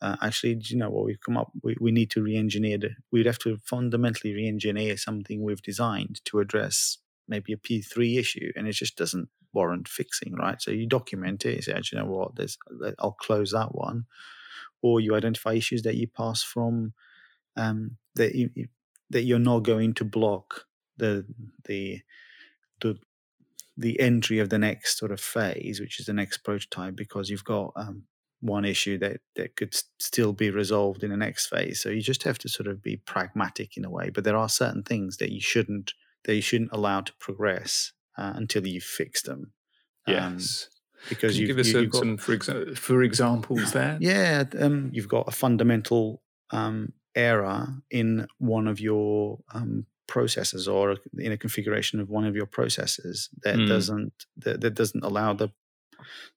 [0.02, 1.04] uh, actually, you know what?
[1.04, 1.52] We've come up.
[1.62, 2.78] We, we need to re-engineer.
[2.78, 8.52] The, we'd have to fundamentally re-engineer something we've designed to address maybe a P3 issue
[8.56, 10.60] and it just doesn't warrant fixing, right?
[10.60, 12.58] So you document it, you say, you know what, there's,
[12.98, 14.04] I'll close that one.
[14.82, 16.92] Or you identify issues that you pass from
[17.56, 18.50] um, that you,
[19.10, 21.26] that you're not going to block the
[21.64, 22.00] the
[22.80, 22.98] the
[23.76, 27.44] the entry of the next sort of phase, which is the next prototype, because you've
[27.44, 28.04] got um,
[28.40, 31.80] one issue that that could still be resolved in the next phase.
[31.82, 34.10] So you just have to sort of be pragmatic in a way.
[34.10, 35.94] But there are certain things that you shouldn't
[36.26, 39.52] that you shouldn't allow to progress uh, until you fix them.
[40.06, 40.68] Um, yes.
[41.08, 43.96] because you give us you, some for, exa- for examples there.
[44.00, 50.96] Yeah, um, you've got a fundamental um, error in one of your um, processes or
[51.18, 53.68] in a configuration of one of your processes that mm.
[53.68, 55.50] doesn't that, that, doesn't allow the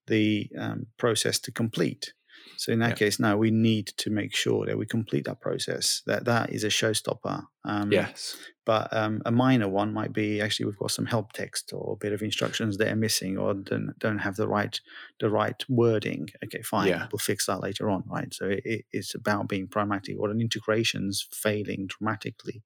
[0.06, 2.12] the um, process to complete.
[2.56, 2.94] So in that yeah.
[2.96, 6.02] case, now we need to make sure that we complete that process.
[6.06, 7.44] That that is a showstopper.
[7.64, 8.36] Um, yes.
[8.70, 11.96] But um, a minor one might be actually we've got some help text or a
[11.96, 14.80] bit of instructions that are missing or don't, don't have the right
[15.18, 16.28] the right wording.
[16.44, 16.86] Okay, fine.
[16.86, 17.08] Yeah.
[17.10, 18.32] We'll fix that later on, right?
[18.32, 20.20] So it, it's about being pragmatic.
[20.20, 22.62] Or an integration's failing dramatically.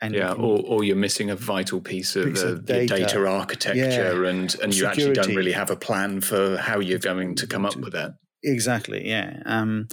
[0.00, 3.00] And yeah, or, or you're missing a vital piece of, piece of data.
[3.00, 3.26] data.
[3.26, 4.30] architecture, yeah.
[4.30, 7.66] and and you actually don't really have a plan for how you're going to come
[7.66, 8.14] up with that.
[8.44, 9.08] Exactly.
[9.08, 9.42] Yeah.
[9.46, 9.88] Um,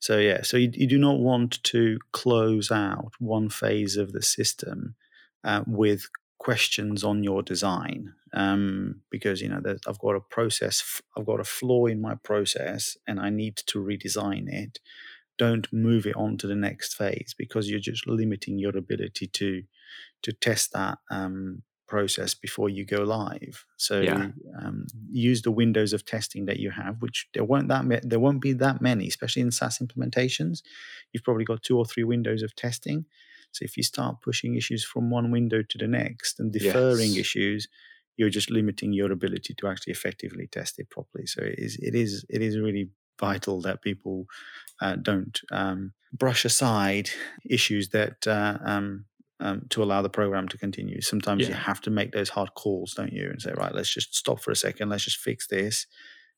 [0.00, 0.42] so yeah.
[0.42, 4.94] So you, you, do not want to close out one phase of the system
[5.44, 6.08] uh, with
[6.38, 11.44] questions on your design um, because you know I've got a process, I've got a
[11.44, 14.78] flaw in my process, and I need to redesign it.
[15.36, 19.62] Don't move it on to the next phase because you're just limiting your ability to
[20.22, 23.66] to test that um, process before you go live.
[23.76, 24.28] So yeah.
[24.62, 28.20] um, use the windows of testing that you have, which there won't that ma- there
[28.20, 30.62] won't be that many, especially in SaaS implementations.
[31.10, 33.04] You've probably got two or three windows of testing.
[33.52, 37.24] So if you start pushing issues from one window to the next and deferring yes.
[37.24, 37.68] issues,
[38.16, 41.26] you're just limiting your ability to actually effectively test it properly.
[41.26, 44.26] So it is it is it is really vital that people
[44.80, 47.10] uh, don't um, brush aside
[47.44, 49.04] issues that uh, um,
[49.40, 51.00] um, to allow the program to continue.
[51.00, 51.48] Sometimes yeah.
[51.48, 53.28] you have to make those hard calls, don't you?
[53.30, 55.86] And say, right, let's just stop for a second, let's just fix this,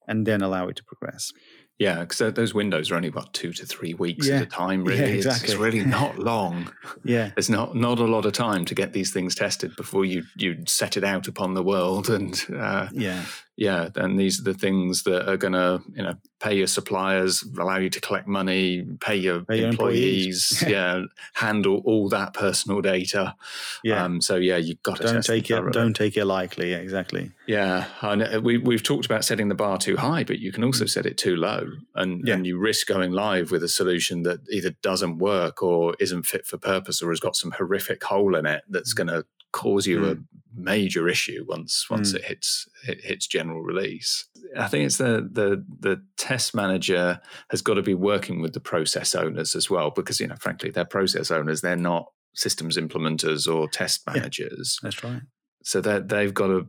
[0.07, 1.33] and then allow it to progress.
[1.79, 4.37] Yeah, because those windows are only about two to three weeks yeah.
[4.37, 4.85] at a time.
[4.85, 5.45] Really, yeah, exactly.
[5.45, 6.73] it's, it's, really not long.
[7.03, 10.23] yeah, there's not not a lot of time to get these things tested before you
[10.37, 12.09] you set it out upon the world.
[12.09, 13.25] And uh, yeah,
[13.57, 17.45] yeah, and these are the things that are going to, you know, pay your suppliers,
[17.59, 21.03] allow you to collect money, pay your pay employees, your yeah,
[21.35, 23.37] handle all that personal data.
[23.85, 24.05] Yeah.
[24.05, 25.55] Um, so yeah, you've got to don't take it.
[25.55, 25.73] Thoroughly.
[25.73, 26.71] Don't take it lightly.
[26.71, 27.31] Yeah, exactly.
[27.47, 30.87] Yeah, and we we've talked about setting the bar too high, but you can also
[30.87, 30.91] mm.
[30.91, 32.35] set it too low, and yeah.
[32.35, 36.47] and you risk going live with a solution that either doesn't work or isn't fit
[36.47, 38.97] for purpose or has got some horrific hole in it that's mm.
[38.97, 40.12] going to cause you mm.
[40.12, 40.23] a
[40.55, 42.17] major issue once once mm.
[42.17, 44.29] it hits it hits general release.
[44.57, 48.61] I think it's the the the test manager has got to be working with the
[48.61, 53.53] process owners as well because you know frankly they're process owners they're not systems implementers
[53.53, 54.79] or test managers.
[54.83, 55.23] Yeah, that's right.
[55.62, 56.67] So that they've got to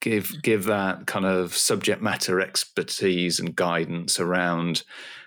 [0.00, 4.82] give give that kind of subject matter expertise and guidance around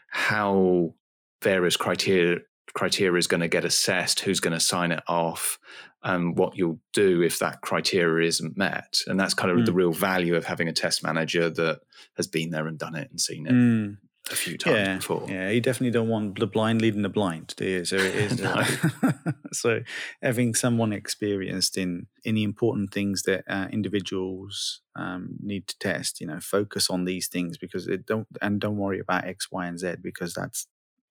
[0.09, 0.93] how
[1.41, 2.39] various criteria
[2.73, 5.57] criteria is going to get assessed, who's going to sign it off,
[6.05, 8.99] and what you'll do if that criteria isn't met.
[9.07, 9.65] And that's kind of mm.
[9.65, 11.81] the real value of having a test manager that
[12.15, 13.51] has been there and done it and seen it.
[13.51, 13.97] Mm.
[14.31, 15.25] A few times yeah, before.
[15.27, 17.85] Yeah, you definitely don't want the blind leading the blind, do you?
[17.85, 18.41] So it is.
[18.41, 18.65] uh,
[19.51, 19.81] so
[20.21, 26.27] having someone experienced in any important things that uh, individuals um, need to test, you
[26.27, 29.79] know, focus on these things because it don't and don't worry about X, Y, and
[29.79, 30.65] Z because that's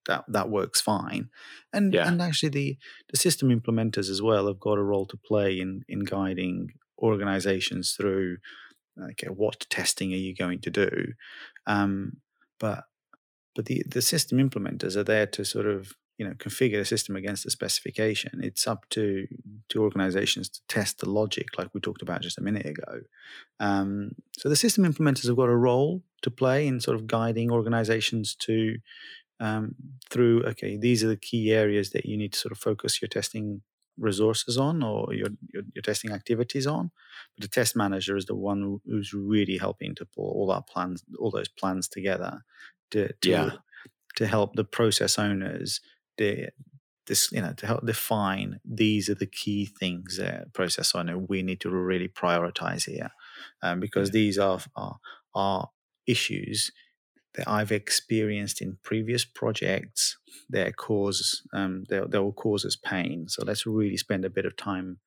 [0.07, 1.31] that that works fine.
[1.73, 2.09] And yeah.
[2.09, 2.79] and actually the
[3.11, 7.93] the system implementers as well have got a role to play in in guiding organizations
[7.93, 8.39] through
[9.11, 11.13] okay what testing are you going to do
[11.67, 12.19] um,
[12.59, 12.85] but
[13.55, 17.17] but the the system implementers are there to sort of you know configure the system
[17.17, 19.27] against the specification it's up to
[19.69, 23.01] to organizations to test the logic like we talked about just a minute ago
[23.61, 27.51] um, so the system implementers have got a role to play in sort of guiding
[27.51, 28.77] organizations to
[29.41, 29.75] um,
[30.11, 33.09] through okay these are the key areas that you need to sort of focus your
[33.09, 33.63] testing
[33.97, 36.91] resources on or your, your, your testing activities on
[37.37, 41.05] but the test manager is the one who's really helping to pull all that plans
[41.19, 42.45] all those plans together
[42.91, 43.51] to to, yeah.
[44.17, 45.81] to help the process owners
[46.19, 46.49] the
[47.07, 51.43] this you know to help define these are the key things that process owner we
[51.43, 53.11] need to really prioritize here
[53.63, 54.13] um, because yeah.
[54.13, 54.97] these are, are
[55.35, 55.69] are
[56.07, 56.71] issues
[57.35, 60.17] that I've experienced in previous projects
[60.51, 63.29] that cause um, that, that will cause us pain.
[63.29, 64.99] So let's really spend a bit of time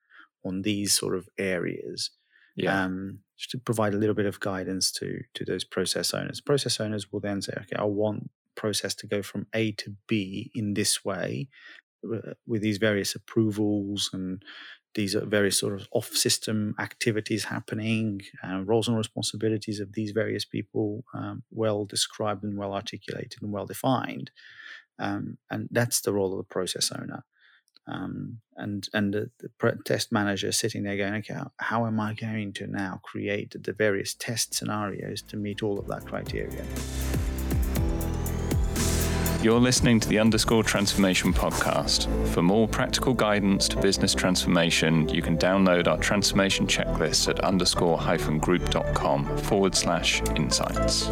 [0.43, 2.11] on these sort of areas.
[2.55, 2.83] Yeah.
[2.83, 6.41] Um, just to provide a little bit of guidance to to those process owners.
[6.41, 10.51] Process owners will then say, okay, I want process to go from A to B
[10.55, 11.47] in this way,
[12.11, 14.43] uh, with these various approvals and
[14.97, 20.43] these are various sort of off-system activities happening, uh, roles and responsibilities of these various
[20.43, 24.31] people um, well described and well articulated and well defined,
[24.97, 27.23] um, and that's the role of the process owner.
[27.85, 32.51] Um, and and the, the, test manager sitting there going, okay, how am I going
[32.53, 36.65] to now create the various test scenarios to meet all of that criteria?
[39.43, 42.07] You're listening to the Underscore Transformation podcast.
[42.29, 47.99] For more practical guidance to business transformation, you can download our transformation checklist at underscore
[47.99, 51.07] hyphen group.com forward slash insights.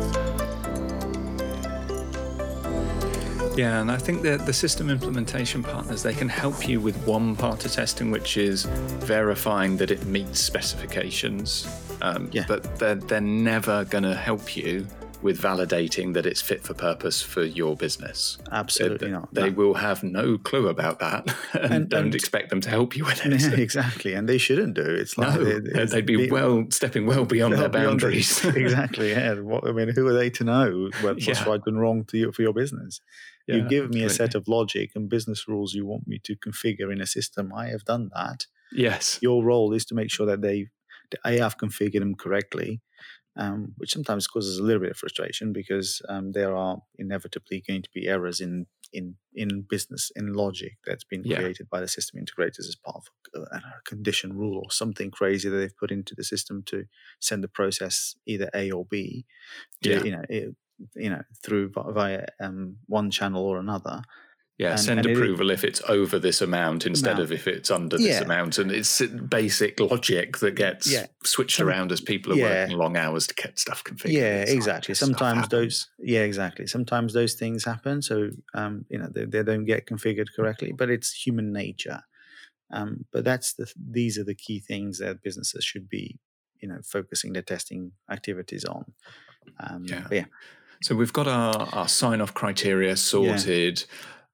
[3.55, 7.35] Yeah, and I think that the system implementation partners they can help you with one
[7.35, 11.67] part of testing, which is verifying that it meets specifications.
[12.01, 12.45] Um, yeah.
[12.47, 14.87] But they're they're never going to help you
[15.25, 18.37] with validating that it's fit for purpose for your business.
[18.51, 19.33] Absolutely they, not.
[19.33, 19.55] They no.
[19.55, 23.05] will have no clue about that and, and don't and, expect them to help you
[23.05, 23.41] with it.
[23.41, 24.83] Yeah, exactly, and they shouldn't do.
[24.83, 28.39] It's like no, they, would be, be well stepping well beyond their boundaries.
[28.39, 29.09] Beyond exactly.
[29.09, 29.39] Yeah.
[29.39, 31.43] What, I mean, who are they to know what's yeah.
[31.43, 33.01] right and wrong to you for your business?
[33.47, 36.35] Yeah, you give me a set of logic and business rules you want me to
[36.35, 37.51] configure in a system.
[37.51, 38.45] I have done that.
[38.71, 39.17] Yes.
[39.23, 40.67] Your role is to make sure that they,
[41.23, 42.81] I have configured them correctly
[43.37, 47.81] um, which sometimes causes a little bit of frustration because um, there are inevitably going
[47.81, 51.37] to be errors in in in business in logic that's been yeah.
[51.37, 55.49] created by the system integrators as part of a, a, condition rule or something crazy
[55.49, 56.85] that they've put into the system to
[57.19, 59.25] send the process either A or B,
[59.83, 60.03] to, yeah.
[60.03, 60.55] you know, it,
[60.95, 64.01] you know, through via um, one channel or another.
[64.57, 67.69] Yeah, and, send and approval it, if it's over this amount instead of if it's
[67.69, 68.21] under this yeah.
[68.21, 68.57] amount.
[68.57, 71.07] And it's basic logic that gets yeah.
[71.25, 72.63] switched Some, around as people are yeah.
[72.63, 74.13] working long hours to get stuff configured.
[74.13, 74.95] Yeah, exactly.
[74.95, 76.67] Sometimes those, yeah, exactly.
[76.67, 78.01] Sometimes those things happen.
[78.01, 82.03] So, um, you know, they, they don't get configured correctly, but it's human nature.
[82.71, 86.17] Um, but that's the, these are the key things that businesses should be,
[86.61, 88.85] you know, focusing their testing activities on.
[89.59, 90.07] Um, yeah.
[90.09, 90.25] yeah.
[90.81, 93.83] So we've got our, our sign off criteria sorted.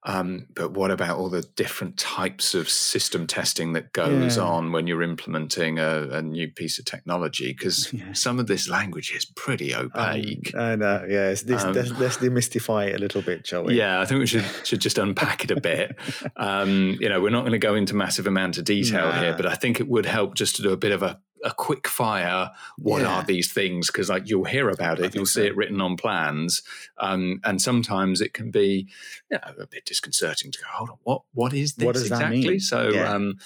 [0.04, 4.42] Um, but what about all the different types of system testing that goes yeah.
[4.42, 7.52] on when you're implementing a, a new piece of technology?
[7.52, 8.12] Because yeah.
[8.12, 10.52] some of this language is pretty opaque.
[10.54, 11.06] Um, I know.
[11.08, 13.76] Yeah, this, um, let's, let's, demystify it a little bit, shall we?
[13.76, 15.96] Yeah, I think we should should just unpack it a bit.
[16.36, 19.20] Um, you know, we're not going to go into massive amount of detail nah.
[19.20, 21.52] here, but I think it would help just to do a bit of a a
[21.52, 23.18] quick fire what yeah.
[23.18, 23.88] are these things?
[23.88, 25.46] Because like you'll hear about it you'll see so.
[25.46, 26.62] it written on plans
[26.98, 28.88] um, and sometimes it can be
[29.30, 32.58] you know, a bit disconcerting to go hold on what what is this what exactly?
[32.58, 33.12] so yeah.
[33.12, 33.38] Um,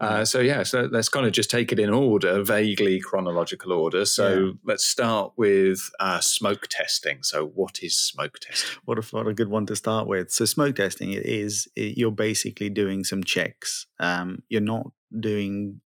[0.00, 4.04] uh, so yeah so let's kind of just take it in order vaguely chronological order.
[4.04, 4.52] So yeah.
[4.64, 7.22] let's start with uh, smoke testing.
[7.22, 8.78] So what is smoke testing?
[8.84, 10.30] What a, what a good one to start with.
[10.30, 13.86] So smoke testing is you're basically doing some checks.
[13.98, 15.80] Um, you're not doing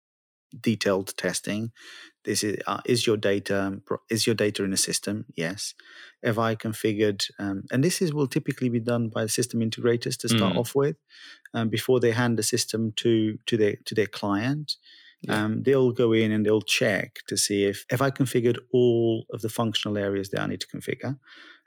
[0.59, 1.71] detailed testing.
[2.25, 3.79] This is uh, is your data
[4.09, 5.25] is your data in a system?
[5.35, 5.73] Yes.
[6.23, 7.29] Have I configured?
[7.39, 10.57] Um, and this is will typically be done by the system integrators to start mm.
[10.57, 10.97] off with,
[11.53, 14.75] um, before they hand the system to to their to their client.
[15.21, 15.43] Yeah.
[15.43, 19.41] Um, they'll go in and they'll check to see if if I configured all of
[19.41, 21.17] the functional areas that I need to configure.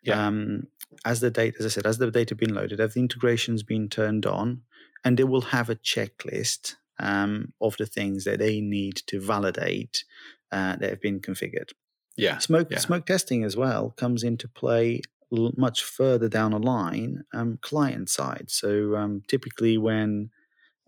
[0.02, 0.26] Yeah.
[0.26, 0.64] Um,
[1.04, 3.88] as the data, as I said, as the data been loaded, have the integrations been
[3.88, 4.62] turned on,
[5.04, 10.04] and they will have a checklist um, of the things that they need to validate
[10.52, 11.72] uh, that have been configured.
[12.16, 12.38] Yeah.
[12.38, 12.78] Smoke yeah.
[12.78, 18.46] smoke testing as well comes into play much further down the line, um, client side.
[18.48, 20.30] So um, typically when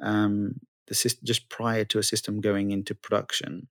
[0.03, 3.69] um, the system just prior to a system going into production,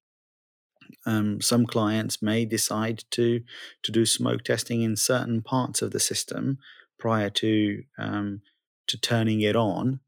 [1.06, 3.42] um, some clients may decide to
[3.84, 6.58] to do smoke testing in certain parts of the system
[6.98, 8.42] prior to um,
[8.88, 10.00] to turning it on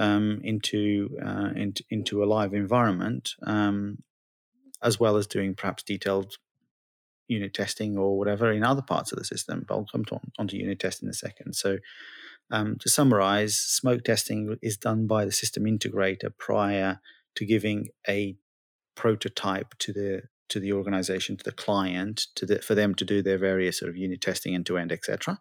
[0.00, 4.02] um, into, uh, into, into a live environment, um,
[4.82, 6.36] as well as doing perhaps detailed
[7.28, 9.64] unit testing or whatever in other parts of the system.
[9.68, 11.54] But I'll come to, onto unit testing in a second.
[11.54, 11.78] So,
[12.50, 17.00] um, to summarize, smoke testing is done by the system integrator prior
[17.36, 18.36] to giving a
[18.96, 23.22] prototype to the to the organization, to the client, to the, for them to do
[23.22, 25.40] their various sort of unit testing end to end, etc.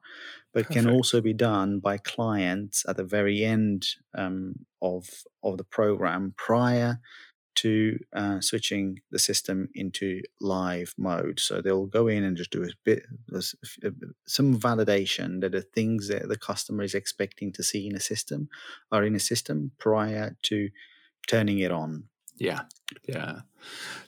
[0.53, 0.73] But Perfect.
[0.73, 5.09] can also be done by clients at the very end um, of
[5.43, 6.99] of the program prior
[7.59, 11.41] to uh, switching the system into live mode.
[11.41, 13.03] So they'll go in and just do a bit
[14.25, 18.47] some validation that the things that the customer is expecting to see in a system
[18.93, 20.69] are in a system prior to
[21.27, 22.05] turning it on.
[22.37, 22.61] Yeah,
[23.07, 23.41] yeah.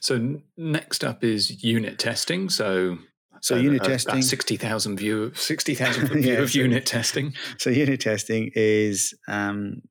[0.00, 2.48] So next up is unit testing.
[2.48, 2.98] So
[3.40, 7.34] so unit testing, sixty thousand view, sixty thousand view yeah, of so, unit testing.
[7.58, 9.82] So unit testing is um,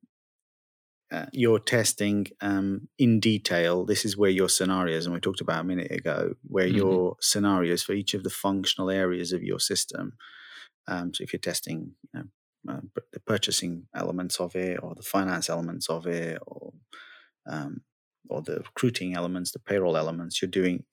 [1.12, 3.84] uh, you're testing um, in detail.
[3.84, 6.76] This is where your scenarios, and we talked about a minute ago, where mm-hmm.
[6.78, 10.14] your scenarios for each of the functional areas of your system.
[10.88, 12.22] Um, so if you're testing, you
[12.64, 12.80] know, uh,
[13.12, 16.72] the purchasing elements of it, or the finance elements of it, or
[17.46, 17.82] um,
[18.28, 20.84] or the recruiting elements, the payroll elements, you're doing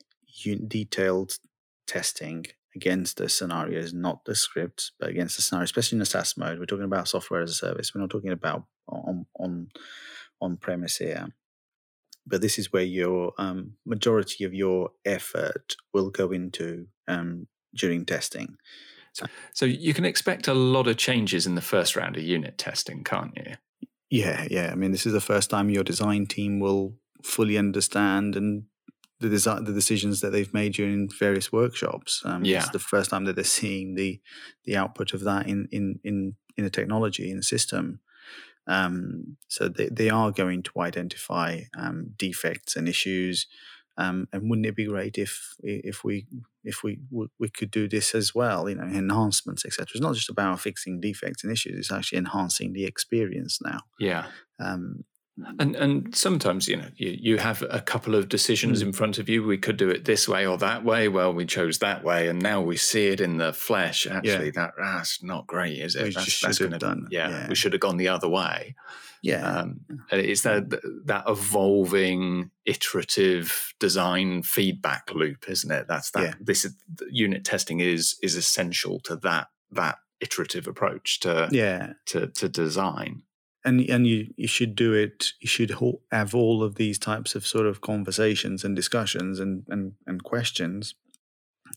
[0.67, 1.37] detailed
[1.87, 6.37] testing against the scenarios, not the scripts, but against the scenario, especially in the SaaS
[6.37, 6.59] mode.
[6.59, 7.93] We're talking about software as a service.
[7.93, 9.69] We're not talking about on on
[10.41, 11.27] on premise here.
[12.25, 18.05] But this is where your um, majority of your effort will go into um, during
[18.05, 18.57] testing.
[19.13, 22.57] So, so you can expect a lot of changes in the first round of unit
[22.57, 23.55] testing, can't you?
[24.11, 24.69] Yeah, yeah.
[24.71, 26.93] I mean, this is the first time your design team will
[27.23, 28.63] fully understand and
[29.19, 32.21] the desi- the decisions that they've made during various workshops.
[32.25, 32.59] Um, yeah.
[32.59, 34.19] It's the first time that they're seeing the
[34.65, 37.99] the output of that in in in in a technology in a system.
[38.67, 43.47] Um, so they, they are going to identify um, defects and issues.
[43.97, 46.25] Um, and wouldn't it be great if if we
[46.63, 46.99] if we
[47.37, 48.69] we could do this as well?
[48.69, 49.87] You know, enhancements, etc.
[49.91, 53.81] It's not just about fixing defects and issues; it's actually enhancing the experience now.
[53.99, 54.27] Yeah.
[54.57, 55.03] Um,
[55.59, 58.87] and and sometimes you know you, you have a couple of decisions mm.
[58.87, 59.43] in front of you.
[59.43, 61.07] We could do it this way or that way.
[61.07, 64.07] Well, we chose that way, and now we see it in the flesh.
[64.07, 64.51] Actually, yeah.
[64.55, 66.03] that that's not great, is it?
[66.03, 67.07] We that's, that's gonna, done.
[67.11, 68.75] Yeah, yeah, we should have gone the other way.
[69.21, 69.81] Yeah, um,
[70.11, 70.69] it's that
[71.05, 75.87] that evolving, iterative design feedback loop, isn't it?
[75.87, 76.23] That's that.
[76.23, 76.33] Yeah.
[76.39, 76.75] This is,
[77.09, 83.23] unit testing is is essential to that that iterative approach to yeah to to design
[83.69, 85.71] and and you you should do it you should
[86.11, 90.95] have all of these types of sort of conversations and discussions and and, and questions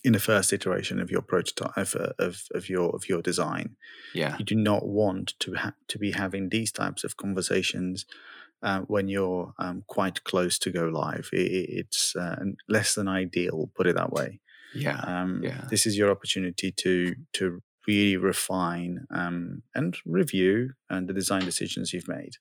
[0.04, 3.76] in the first iteration of your prototype of, of, of your of your design.
[4.14, 4.36] Yeah.
[4.38, 8.06] You do not want to ha- to be having these types of conversations
[8.62, 11.28] uh, when you're um, quite close to go live.
[11.32, 12.36] It, it's uh,
[12.68, 14.40] less than ideal put it that way.
[14.74, 14.98] Yeah.
[15.00, 15.66] Um, yeah.
[15.70, 21.92] this is your opportunity to to really refine um, and review and the design decisions
[21.92, 22.36] you've made.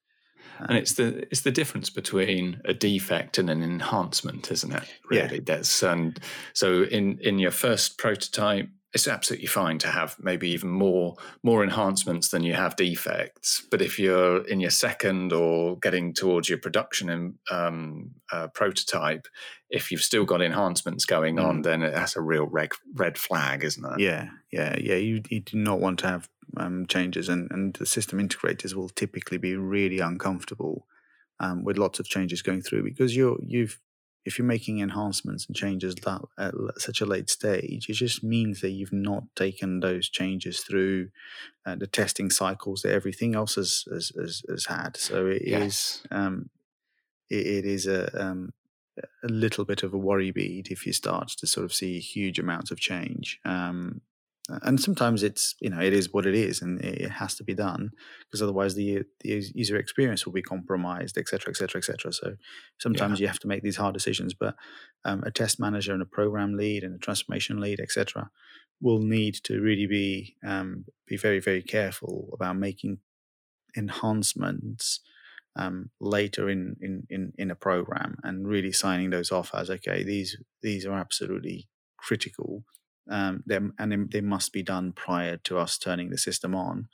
[0.59, 4.83] and it's the it's the difference between a defect and an enhancement, isn't it?
[5.09, 5.41] Really, yeah.
[5.45, 6.19] that's and
[6.53, 11.63] so in in your first prototype, it's absolutely fine to have maybe even more more
[11.63, 13.65] enhancements than you have defects.
[13.71, 19.27] But if you're in your second or getting towards your production and um, uh, prototype,
[19.69, 21.45] if you've still got enhancements going mm.
[21.45, 23.99] on, then that's a real red red flag, isn't it?
[23.99, 24.95] Yeah, yeah, yeah.
[24.95, 28.89] You, you do not want to have um, changes, and and the system integrators will
[28.89, 30.85] typically be really uncomfortable
[31.39, 33.79] um, with lots of changes going through because you're you've
[34.23, 38.61] if you're making enhancements and changes that at such a late stage, it just means
[38.61, 41.09] that you've not taken those changes through
[41.65, 44.97] uh, the testing cycles that everything else has has, has, has had.
[44.97, 45.61] So it yes.
[45.61, 46.49] is um,
[47.29, 48.53] it, it is a um,
[49.23, 52.39] a little bit of a worry bead if you start to sort of see huge
[52.39, 53.39] amounts of change.
[53.45, 54.01] Um,
[54.49, 57.53] and sometimes it's you know it is what it is and it has to be
[57.53, 57.91] done
[58.25, 62.35] because otherwise the the user experience will be compromised etc etc etc so
[62.79, 63.23] sometimes yeah.
[63.23, 64.55] you have to make these hard decisions but
[65.05, 68.29] um, a test manager and a program lead and a transformation lead etc
[68.81, 72.97] will need to really be um, be very very careful about making
[73.77, 75.01] enhancements
[75.55, 80.03] um, later in, in in in a program and really signing those off as okay
[80.03, 81.67] these these are absolutely
[81.97, 82.63] critical
[83.11, 83.43] um,
[83.77, 86.87] and they must be done prior to us turning the system on.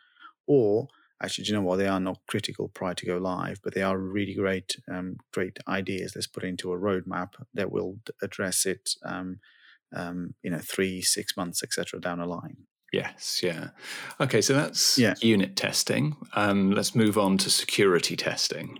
[0.47, 0.87] Or
[1.21, 1.77] actually, do you know what?
[1.77, 5.57] They are not critical prior to go live, but they are really great, um, great
[5.67, 6.13] ideas.
[6.15, 9.39] Let's put into a roadmap that will address it, um,
[9.95, 11.99] um, you know, three, six months, etc.
[11.99, 12.57] down the line.
[12.93, 13.69] Yes, yeah.
[14.19, 15.15] Okay, so that's yeah.
[15.21, 16.15] unit testing.
[16.33, 18.79] Um, let's move on to security testing.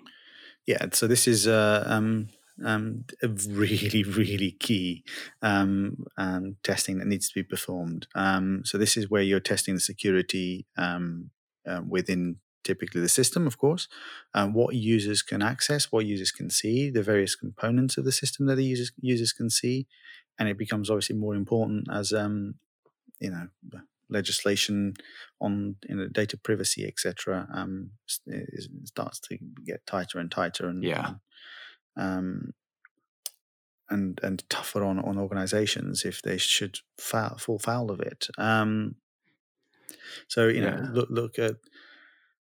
[0.65, 2.29] Yeah, so this is uh, um,
[2.65, 3.05] um,
[3.47, 5.03] really, really key
[5.41, 8.07] um, um, testing that needs to be performed.
[8.15, 11.31] Um, so this is where you're testing the security um,
[11.67, 13.87] uh, within typically the system, of course,
[14.33, 18.45] um, what users can access, what users can see, the various components of the system
[18.47, 19.87] that the users users can see,
[20.37, 23.47] and it becomes obviously more important as you know
[24.09, 24.93] legislation
[25.41, 27.91] on you know, data privacy, etc., um,
[28.85, 31.21] starts to get tighter and tighter, and yeah, um,
[33.89, 38.27] and and tougher on on organisations if they should foul, fall foul of it.
[38.37, 38.95] Um,
[40.27, 41.55] so you know, look look at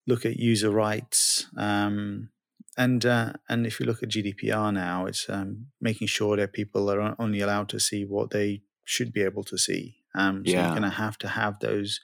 [0.06, 1.46] look at user rights.
[1.56, 2.30] Um,
[2.76, 6.90] and uh, and if you look at GDPR now, it's um, making sure that people
[6.90, 9.96] are only allowed to see what they should be able to see.
[10.14, 10.62] Um, so yeah.
[10.62, 12.00] you're going to have to have those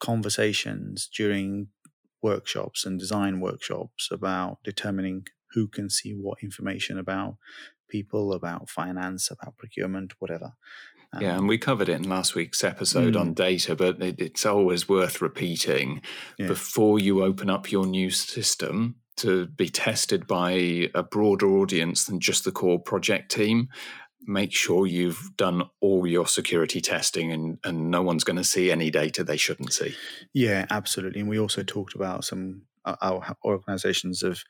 [0.00, 1.68] conversations during
[2.22, 5.26] workshops and design workshops about determining
[5.58, 7.36] who can see what information about
[7.88, 10.52] people, about finance, about procurement, whatever.
[11.12, 14.20] Um, yeah, and we covered it in last week's episode mm, on data, but it,
[14.20, 16.02] it's always worth repeating
[16.38, 16.46] yeah.
[16.46, 22.20] before you open up your new system to be tested by a broader audience than
[22.20, 23.68] just the core project team.
[24.26, 28.70] Make sure you've done all your security testing and, and no one's going to see
[28.70, 29.96] any data they shouldn't see.
[30.34, 31.20] Yeah, absolutely.
[31.20, 32.62] And we also talked about some
[33.00, 34.42] our organizations have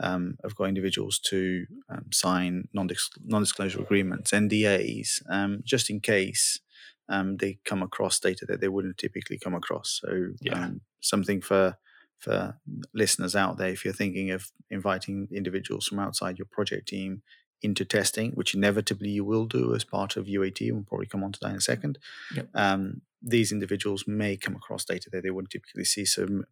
[0.00, 6.60] um, have got individuals to um, sign non-disclosure agreements, NDAs, um, just in case
[7.08, 10.00] um, they come across data that they wouldn't typically come across.
[10.02, 10.64] So yeah.
[10.64, 11.76] Um, something for
[12.18, 12.58] for
[12.92, 17.22] listeners out there, if you're thinking of inviting individuals from outside your project team
[17.62, 21.30] into testing, which inevitably you will do as part of UAT, we'll probably come on
[21.32, 21.98] to that in a second.
[22.34, 22.48] Yep.
[22.54, 26.04] Um, these individuals may come across data that they wouldn't typically see.
[26.04, 26.42] So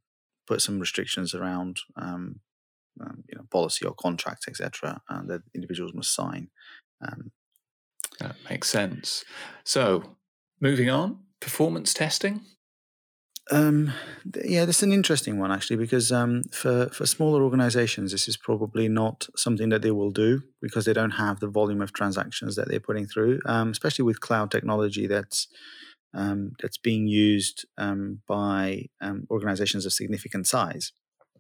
[0.47, 2.41] put some restrictions around um,
[3.01, 6.49] um, you know policy or contracts etc uh, that individuals must sign
[7.07, 7.31] um,
[8.21, 9.25] that makes sense.
[9.65, 10.17] So
[10.61, 12.43] moving on performance testing?
[13.53, 13.93] Um,
[14.45, 18.37] yeah, this is an interesting one actually because um, for for smaller organisations, this is
[18.37, 22.57] probably not something that they will do because they don't have the volume of transactions
[22.57, 25.47] that they're putting through, um, especially with cloud technology that's
[26.13, 30.93] um, that's being used um, by um, organizations of significant size.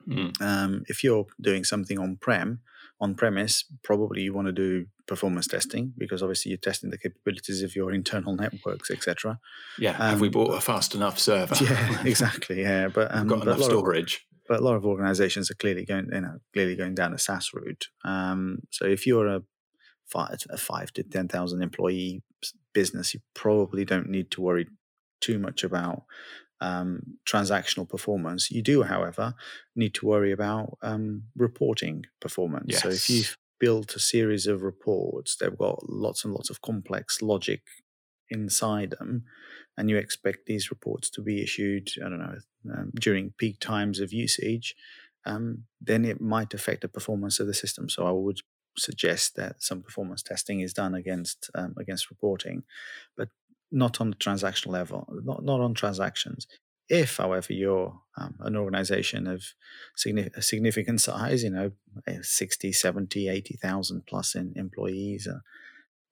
[0.08, 0.82] Mm.
[0.88, 2.60] if you're doing something on prem,
[3.00, 7.62] on premise, probably you want to do performance testing because obviously you're testing the capabilities
[7.62, 9.38] of your internal networks, etc.
[9.78, 11.54] Yeah, have we bought a fast enough server?
[11.66, 12.60] Yeah, exactly.
[12.62, 14.14] Yeah, but um, got enough storage.
[14.14, 17.18] Of, but a lot of organizations are clearly going, you know, clearly going down a
[17.18, 17.88] SaaS route.
[18.04, 19.42] Um, so if you're a
[20.06, 22.22] five, a five to ten thousand employee
[22.72, 24.66] business, you probably don't need to worry
[25.20, 26.04] too much about
[26.60, 28.50] um, transactional performance.
[28.50, 29.34] You do, however,
[29.74, 32.66] need to worry about um, reporting performance.
[32.68, 32.82] Yes.
[32.82, 37.22] So if you've built a series of reports, they've got lots and lots of complex
[37.22, 37.62] logic
[38.30, 39.24] inside them,
[39.76, 42.38] and you expect these reports to be issued, I don't know,
[42.74, 44.74] um, during peak times of usage,
[45.24, 47.88] um, then it might affect the performance of the system.
[47.88, 48.40] So I would
[48.78, 52.64] suggest that some performance testing is done against um, against reporting,
[53.16, 53.28] but
[53.70, 56.46] not on the transactional level, not not on transactions.
[56.88, 59.42] If, however, you're um, an organization of
[59.96, 61.72] significant, significant size, you know,
[62.06, 65.40] eh, 60, 70, 80,000 plus in employees, uh,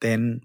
[0.01, 0.41] then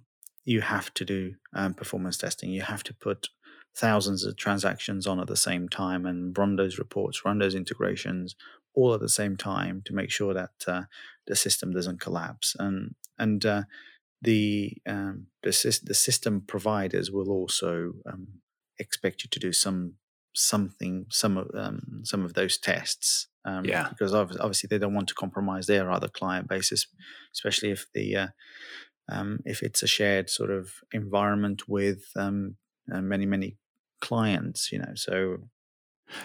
[0.45, 2.51] you have to do um, performance testing.
[2.51, 3.29] You have to put
[3.75, 8.35] thousands of transactions on at the same time and run those reports, run those integrations
[8.73, 10.83] all at the same time to make sure that uh,
[11.27, 12.55] the system doesn't collapse.
[12.59, 13.63] And and uh,
[14.21, 18.27] the um, the, the system providers will also um,
[18.77, 19.95] expect you to do some
[20.33, 23.87] something some of um, some of those tests um, yeah.
[23.89, 26.87] because obviously they don't want to compromise their other client bases
[27.33, 28.27] especially if the uh,
[29.11, 32.55] um, if it's a shared sort of environment with um,
[32.93, 33.57] uh, many many
[34.01, 35.37] clients you know so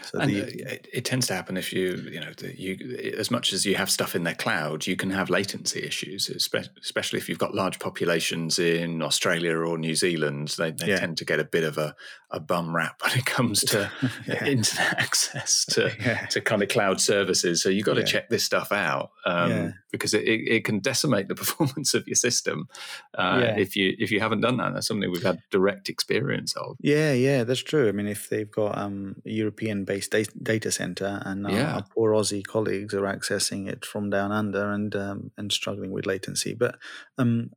[0.03, 3.53] so and the, it, it, tends to happen if you, you know, you as much
[3.53, 7.39] as you have stuff in their cloud, you can have latency issues, especially if you've
[7.39, 10.55] got large populations in Australia or New Zealand.
[10.59, 10.99] They, they yeah.
[10.99, 11.95] tend to get a bit of a,
[12.31, 13.91] a bum rap when it comes to
[14.27, 14.45] yeah.
[14.47, 16.27] internet access to yeah.
[16.27, 17.63] to kind of cloud services.
[17.63, 21.35] So you've got to check this stuff out um, because it, it, can decimate the
[21.35, 22.69] performance of your system
[23.15, 24.75] uh, if you if you haven't done that.
[24.75, 26.77] That's something we've had direct experience of.
[26.81, 27.89] Yeah, yeah, that's true.
[27.89, 31.75] I mean, if they've got um, European based data center, and yeah.
[31.75, 36.07] our, poor Aussie colleagues are accessing it from down under and um, and struggling with
[36.07, 36.55] latency.
[36.55, 36.77] But
[37.19, 37.51] um,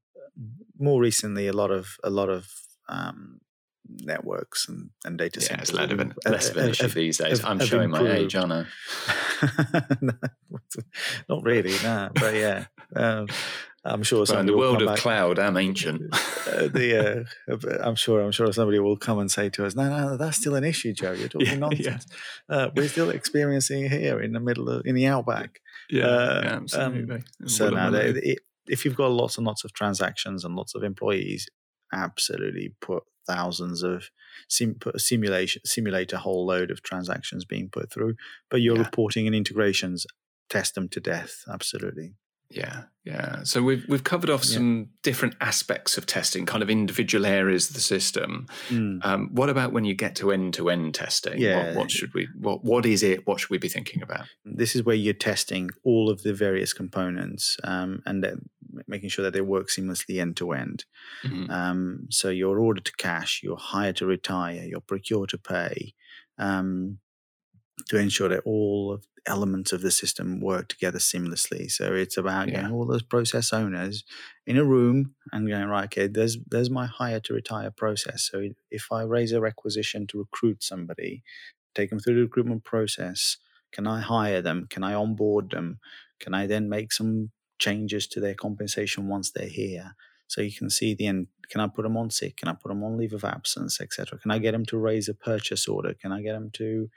[0.80, 2.50] more recently, a lot of a lot of
[2.90, 3.42] um,
[3.90, 5.70] networks and, and data yeah, centers.
[5.70, 7.44] It's less of an, less of an issue these days.
[7.44, 8.06] I'm showing improved.
[8.06, 8.66] my age, aren't I?
[11.30, 12.10] Not really, no.
[12.14, 12.66] But yeah,
[12.96, 13.28] um,
[13.84, 14.26] I'm sure.
[14.28, 15.00] Well, in the world of back.
[15.00, 16.14] cloud, I'm ancient.
[16.14, 18.22] uh, the, uh, I'm sure.
[18.22, 20.94] I'm sure somebody will come and say to us, "No, no, that's still an issue,
[20.94, 21.14] Joe.
[21.14, 22.06] You're talking yeah, nonsense.
[22.50, 22.56] Yeah.
[22.56, 26.42] Uh, we're still experiencing it here in the middle of in the outback." Yeah, uh,
[26.44, 27.16] yeah absolutely.
[27.16, 31.48] Um, so now, if you've got lots and lots of transactions and lots of employees,
[31.94, 34.10] absolutely put thousands of
[34.48, 38.16] sim, put a simulation simulate a whole load of transactions being put through.
[38.50, 40.06] But your reporting and integrations
[40.50, 41.44] test them to death.
[41.52, 42.14] Absolutely.
[42.50, 43.44] Yeah, yeah.
[43.44, 44.86] So we've we've covered off some yeah.
[45.04, 48.48] different aspects of testing, kind of individual areas of the system.
[48.70, 49.06] Mm.
[49.06, 51.40] Um, what about when you get to end to end testing?
[51.40, 51.68] Yeah.
[51.68, 52.30] What, what, should we?
[52.40, 53.28] What what is it?
[53.28, 54.28] What should we be thinking about?
[54.46, 58.26] This is where you're testing all of the various components um, and
[58.88, 60.86] making sure that they work seamlessly end to end.
[62.10, 65.94] So your order to cash, your hire to retire, your procure to pay.
[66.38, 67.00] Um,
[67.90, 71.70] to ensure that all of elements of the system work together seamlessly.
[71.70, 72.56] So it's about yeah.
[72.56, 74.04] getting all those process owners
[74.46, 78.30] in a room and going, right, okay, there's there's my hire to retire process.
[78.32, 81.24] So if I raise a requisition to recruit somebody,
[81.76, 83.38] take them through the recruitment process,
[83.72, 84.68] can I hire them?
[84.70, 85.80] Can I onboard them?
[86.20, 89.96] Can I then make some changes to their compensation once they're here?
[90.28, 91.28] So you can see the end.
[91.50, 92.38] Can I put them on sick?
[92.38, 94.20] Can I put them on leave of absence, etc.?
[94.20, 95.94] Can I get them to raise a purchase order?
[95.94, 96.90] Can I get them to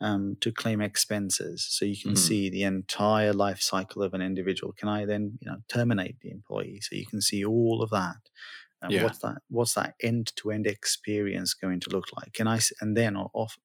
[0.00, 1.66] um, to claim expenses.
[1.68, 2.16] So you can mm-hmm.
[2.18, 4.72] see the entire life cycle of an individual.
[4.72, 6.80] Can I then you know terminate the employee?
[6.82, 8.16] So you can see all of that.
[8.80, 9.02] Um, yeah.
[9.04, 9.38] What's that?
[9.48, 12.32] What's that end to end experience going to look like?
[12.32, 13.58] Can I and then off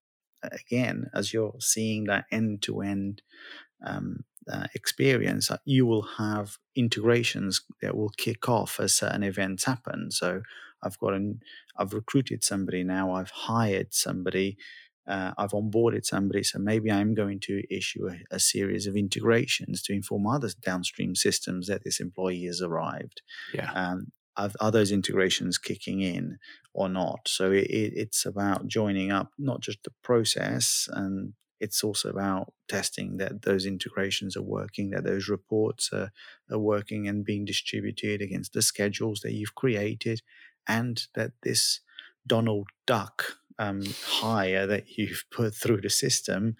[0.44, 3.22] again as you're seeing that end to end
[4.74, 10.12] experience, uh, you will have integrations that will kick off as certain events happen.
[10.12, 10.42] So
[10.82, 11.40] I've got an
[11.78, 13.14] I've recruited somebody now.
[13.14, 14.58] I've hired somebody
[15.08, 19.82] uh, I've onboarded somebody, so maybe I'm going to issue a, a, series of integrations
[19.84, 23.22] to inform other downstream systems that this employee has arrived.
[23.54, 23.72] Yeah.
[23.74, 26.40] Um, are those integrations kicking in
[26.74, 27.28] or not?
[27.28, 32.54] So it, it, it's about joining up not just the process, and it's also about
[32.68, 36.12] testing that those integrations are working, that those reports are,
[36.52, 40.22] are working and being distributed against the schedules that you've created,
[40.68, 41.82] and that this
[42.26, 46.56] Donald Duck um, hire that you've put through the system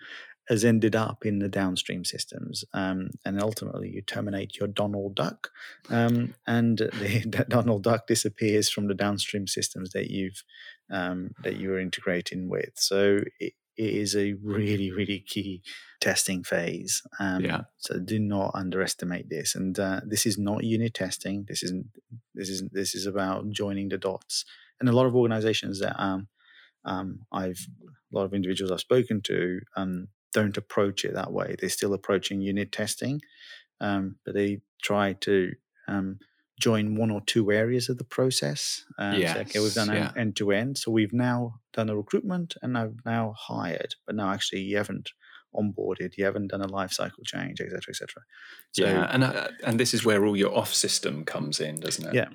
[0.50, 5.52] has ended up in the downstream systems, um, and ultimately you terminate your Donald Duck,
[5.90, 10.44] um, and the, Donald Duck disappears from the downstream systems that you've
[10.92, 12.72] um, that you are integrating with.
[12.76, 15.64] So it, it is a really really key
[16.02, 17.02] testing phase.
[17.20, 17.62] Um, yeah.
[17.78, 21.46] So do not underestimate this, and uh, this is not unit testing.
[21.48, 21.88] This isn't.
[22.36, 24.44] This is this is about joining the dots.
[24.80, 26.28] And a lot of organizations that um,
[26.86, 27.68] um, I've
[28.12, 31.56] a lot of individuals I've spoken to um, don't approach it that way.
[31.58, 33.22] They're still approaching unit testing,
[33.80, 35.54] um, but they try to
[35.88, 36.20] um,
[36.60, 38.86] join one or two areas of the process.
[38.98, 40.12] Um, yes, so, okay, we've done yeah.
[40.18, 40.78] end to end.
[40.78, 45.12] So we've now done a recruitment and I've now hired, but now actually you haven't
[45.56, 48.08] onboarded, you haven't done a life cycle change, etc., etc.
[48.72, 52.08] So, yeah, and uh, and this is where all your off system comes in, doesn't
[52.08, 52.16] it?
[52.16, 52.30] Yeah.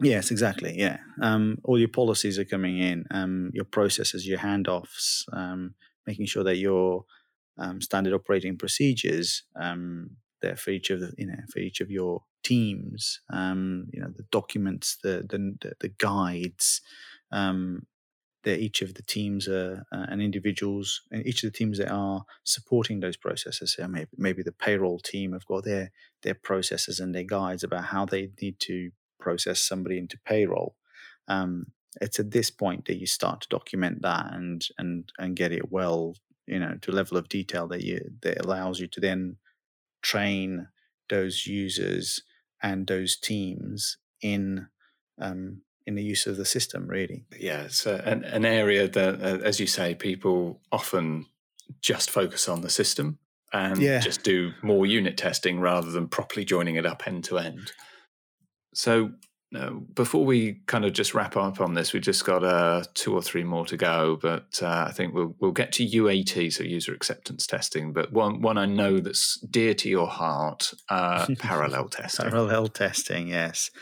[0.00, 0.78] Yes, exactly.
[0.78, 5.74] Yeah, um, all your policies are coming in, um, your processes, your handoffs, um,
[6.06, 7.04] making sure that your
[7.58, 11.90] um, standard operating procedures um, there for each of the you know for each of
[11.90, 16.80] your teams, um, you know the documents, the the, the guides,
[18.44, 21.90] that each of the teams are, uh, and individuals, and each of the teams that
[21.90, 23.74] are supporting those processes.
[23.74, 25.90] So maybe, maybe the payroll team have got their
[26.22, 28.90] their processes and their guides about how they need to
[29.28, 30.74] process somebody into payroll.
[31.28, 31.66] Um,
[32.00, 35.70] it's at this point that you start to document that and and and get it
[35.70, 36.14] well,
[36.46, 39.36] you know, to a level of detail that you that allows you to then
[40.02, 40.68] train
[41.08, 42.22] those users
[42.62, 44.68] and those teams in
[45.20, 46.86] um, in the use of the system.
[46.86, 51.26] Really, yeah, it's an, an area that, uh, as you say, people often
[51.80, 53.18] just focus on the system
[53.52, 54.00] and yeah.
[54.00, 57.72] just do more unit testing rather than properly joining it up end to end.
[58.78, 59.10] So,
[59.56, 63.12] uh, before we kind of just wrap up on this, we've just got uh, two
[63.12, 66.62] or three more to go, but uh, I think we'll we'll get to UAT, so
[66.62, 67.92] user acceptance testing.
[67.92, 72.30] But one one I know that's dear to your heart, uh, parallel testing.
[72.30, 73.72] Parallel testing, yes,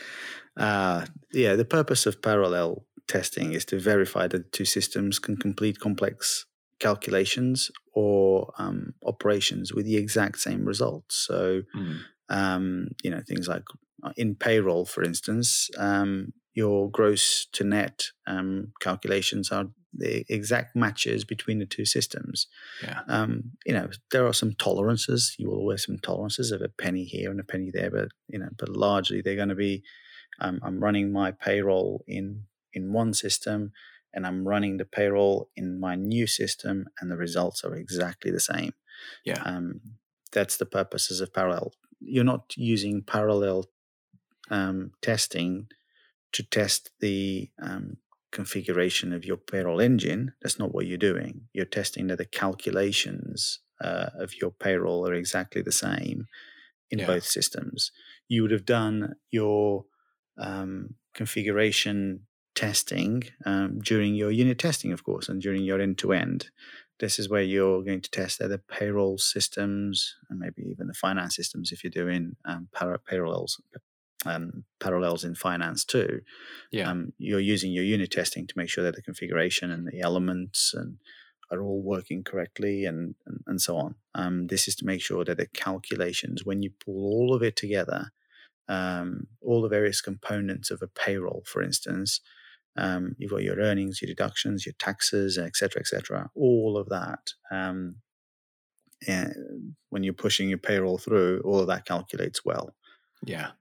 [0.57, 1.55] uh, yeah.
[1.55, 6.47] The purpose of parallel testing is to verify that the two systems can complete complex
[6.79, 11.15] calculations or um, operations with the exact same results.
[11.15, 11.99] So, mm.
[12.29, 13.63] Um, you know, things like
[14.03, 20.75] uh, in payroll, for instance, um, your gross to net um, calculations are the exact
[20.75, 22.47] matches between the two systems.
[22.83, 23.01] Yeah.
[23.07, 25.35] Um, you know, there are some tolerances.
[25.37, 28.09] You will always have some tolerances of a penny here and a penny there, but
[28.27, 29.83] you know, but largely they're going to be.
[30.39, 33.71] Um, I'm running my payroll in in one system,
[34.13, 38.39] and I'm running the payroll in my new system, and the results are exactly the
[38.39, 38.73] same.
[39.23, 39.41] Yeah.
[39.43, 39.81] Um,
[40.31, 41.71] that's the purposes of parallel.
[41.99, 43.65] You're not using parallel
[44.49, 45.67] um, testing
[46.33, 47.97] to test the um,
[48.31, 50.33] configuration of your payroll engine.
[50.41, 51.41] That's not what you're doing.
[51.53, 56.27] You're testing that the calculations uh, of your payroll are exactly the same
[56.89, 57.07] in yeah.
[57.07, 57.91] both systems.
[58.27, 59.85] You would have done your
[60.37, 66.13] um, configuration testing um, during your unit testing, of course, and during your end to
[66.13, 66.49] end.
[66.99, 71.35] This is where you're going to test the payroll systems and maybe even the finance
[71.35, 72.69] systems if you're doing um,
[73.05, 73.61] parallels,
[74.25, 76.21] um, parallels in finance too.
[76.71, 76.89] Yeah.
[76.89, 80.73] Um, you're using your unit testing to make sure that the configuration and the elements
[80.73, 80.97] and
[81.51, 83.95] are all working correctly and, and, and so on.
[84.15, 87.55] Um, this is to make sure that the calculations, when you pull all of it
[87.55, 88.11] together,
[88.67, 92.19] um, all the various components of a payroll, for instance,
[92.77, 96.29] um, you've got your earnings, your deductions, your taxes, etc., etc.
[96.35, 97.19] all of that.
[97.51, 97.97] Um,
[99.89, 102.75] when you're pushing your payroll through, all of that calculates well.
[103.23, 103.51] Yeah.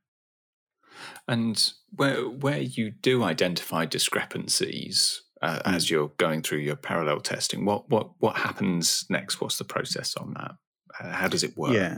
[1.29, 5.75] And where where you do identify discrepancies uh, mm.
[5.75, 9.41] as you're going through your parallel testing, what what what happens next?
[9.41, 10.53] What's the process on that?
[10.95, 11.75] How does it work?
[11.75, 11.97] Yeah.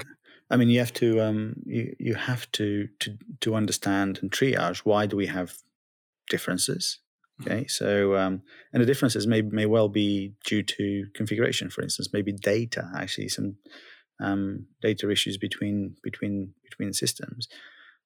[0.50, 4.78] I mean, you have to um, you you have to to to understand and triage
[4.78, 5.54] why do we have
[6.28, 6.98] differences.
[7.40, 12.08] Okay, so um, and the differences may may well be due to configuration, for instance,
[12.12, 12.90] maybe data.
[12.96, 13.56] Actually, some
[14.20, 17.48] um, data issues between between between systems.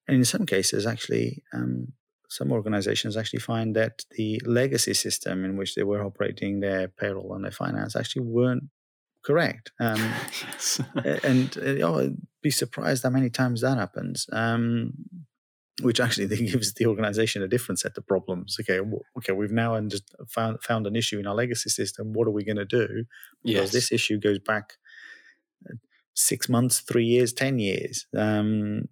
[0.09, 1.93] And in some cases, actually, um,
[2.29, 7.35] some organizations actually find that the legacy system in which they were operating their payroll
[7.35, 8.65] and their finance actually weren't
[9.25, 9.71] correct.
[9.79, 9.97] Um,
[10.51, 10.81] yes.
[11.23, 14.27] and uh, oh, be surprised how many times that happens.
[15.81, 18.57] Which actually gives the organization a different set of problems.
[18.61, 18.81] Okay,
[19.19, 22.13] okay, we've now just found found an issue in our legacy system.
[22.13, 23.05] What are we going to do?
[23.43, 23.73] Because yes.
[23.73, 24.75] this issue goes back
[25.69, 25.75] uh,
[26.15, 28.07] six months, three years, ten years.
[28.17, 28.89] Um,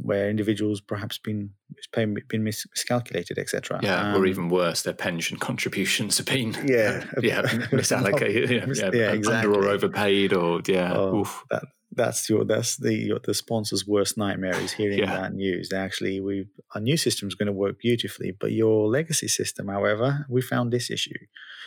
[0.00, 1.50] where individuals perhaps been
[1.92, 3.80] been mis- miscalculated, etc.
[3.82, 7.42] Yeah, um, or even worse, their pension contributions have been yeah yeah
[7.72, 9.54] misallocated, yeah, yeah, yeah exactly.
[9.54, 10.92] under or overpaid, or yeah.
[10.94, 11.64] Oh, that,
[11.94, 15.20] that's your that's the your, the sponsor's worst nightmare is hearing yeah.
[15.20, 15.72] that news.
[15.72, 20.26] Actually, we our new system is going to work beautifully, but your legacy system, however,
[20.28, 21.18] we found this issue.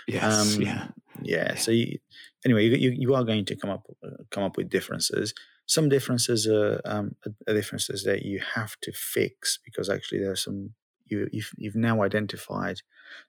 [0.08, 0.88] Yes, um, yeah,
[1.22, 1.56] yeah.
[1.56, 2.00] So you,
[2.44, 5.34] anyway, you, you are going to come up uh, come up with differences
[5.68, 7.16] some differences are, um,
[7.48, 10.72] are differences that you have to fix because actually there are some
[11.06, 12.78] you, you've, you've now identified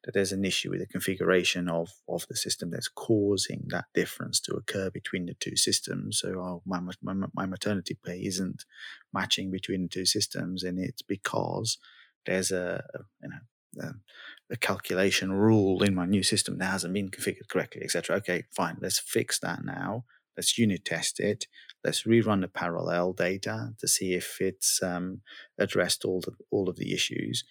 [0.05, 4.41] that there's an issue with the configuration of, of the system that's causing that difference
[4.41, 6.21] to occur between the two systems.
[6.21, 8.65] So oh, my, my, my maternity pay isn't
[9.13, 11.79] matching between the two systems, and it's because
[12.25, 16.95] there's a, a you know a, a, calculation rule in my new system that hasn't
[16.95, 18.17] been configured correctly, etc.
[18.17, 20.05] Okay, fine, let's fix that now.
[20.37, 21.47] Let's unit test it.
[21.87, 25.21] Let's rerun the parallel data to see if it's um,
[25.57, 27.45] addressed all the, all of the issues.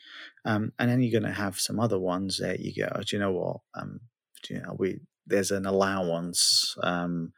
[0.44, 3.16] Um, and then you're going to have some other ones that you go, oh, do
[3.16, 3.62] you know what?
[3.74, 4.02] Um,
[4.50, 7.32] you know, we there's an allowance, um,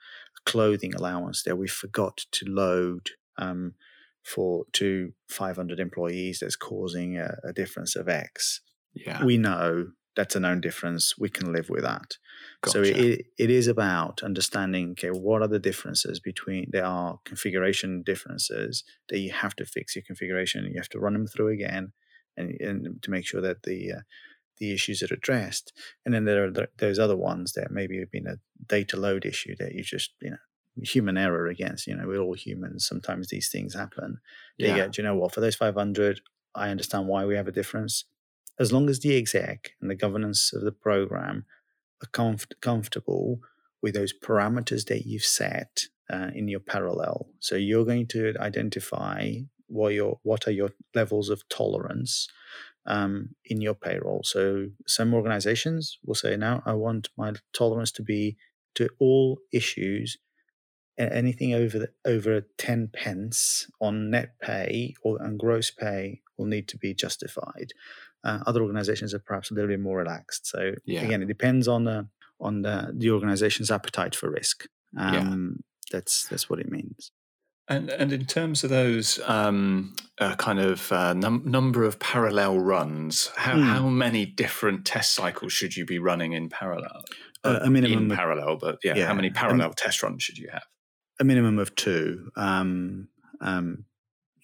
[0.43, 1.55] clothing allowance there.
[1.55, 3.75] We forgot to load um,
[4.23, 8.61] for to 500 employees that's causing a, a difference of X.
[8.93, 9.23] Yeah.
[9.23, 11.15] We know that's a known difference.
[11.17, 12.17] We can live with that.
[12.61, 12.71] Gotcha.
[12.71, 18.01] So it, it is about understanding, okay, what are the differences between, there are configuration
[18.01, 20.65] differences that you have to fix your configuration.
[20.65, 21.93] You have to run them through again
[22.35, 23.99] and, and to make sure that the, uh,
[24.57, 25.71] the issues are addressed.
[26.03, 29.55] And then there are those other ones that maybe have been a data load issue
[29.59, 30.37] that you just, you know,
[30.81, 32.87] human error against, you know, we're all humans.
[32.87, 34.17] Sometimes these things happen.
[34.57, 34.77] Yeah.
[34.77, 36.21] You you know what, for those 500,
[36.55, 38.05] I understand why we have a difference
[38.59, 41.45] as long as the exec and the governance of the program
[42.01, 43.39] are comf- comfortable
[43.81, 47.27] with those parameters that you've set uh, in your parallel.
[47.39, 49.33] So you're going to identify
[49.67, 52.27] what your what are your levels of tolerance
[52.85, 54.21] um, in your payroll.
[54.23, 58.37] So some organizations will say, now I want my tolerance to be
[58.75, 60.17] to all issues
[60.97, 66.67] anything over the, over 10 pence on net pay or on gross pay will need
[66.69, 67.73] to be justified
[68.23, 70.47] uh, other organizations are perhaps a little bit more relaxed.
[70.47, 71.01] So yeah.
[71.01, 72.07] again, it depends on the
[72.39, 74.67] on the, the organization's appetite for risk.
[74.95, 75.13] Um,
[75.91, 75.97] yeah.
[75.97, 77.11] That's that's what it means.
[77.69, 82.59] And and in terms of those um, uh, kind of uh, num- number of parallel
[82.59, 83.63] runs, how mm.
[83.63, 87.03] how many different test cycles should you be running in parallel?
[87.43, 90.37] Uh, a minimum in of, parallel, but yeah, yeah, how many parallel test runs should
[90.37, 90.63] you have?
[91.19, 92.29] A minimum of two.
[92.35, 93.09] Um,
[93.41, 93.85] um,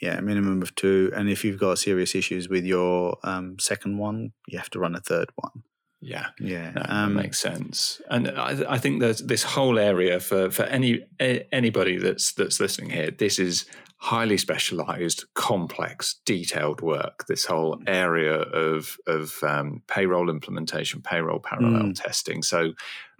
[0.03, 1.11] yeah, minimum of two.
[1.15, 4.95] And if you've got serious issues with your um, second one, you have to run
[4.95, 5.63] a third one.
[6.01, 8.01] Yeah, yeah, no, um, makes sense.
[8.09, 12.89] And I, I, think there's this whole area for for any anybody that's that's listening
[12.89, 13.09] here.
[13.11, 13.65] This is
[13.99, 17.25] highly specialized, complex, detailed work.
[17.29, 21.95] This whole area of of um, payroll implementation, payroll parallel mm.
[21.95, 22.43] testing.
[22.43, 22.73] So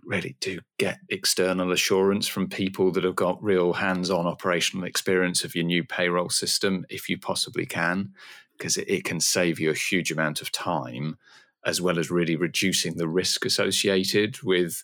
[0.05, 5.43] really do get external assurance from people that have got real hands on operational experience
[5.43, 8.13] of your new payroll system if you possibly can,
[8.57, 11.17] because it, it, can save you a huge amount of time
[11.65, 14.83] as well as really reducing the risk associated with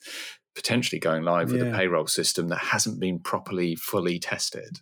[0.56, 4.80] potentially going live with a payroll system that hasn't been properly fully tested.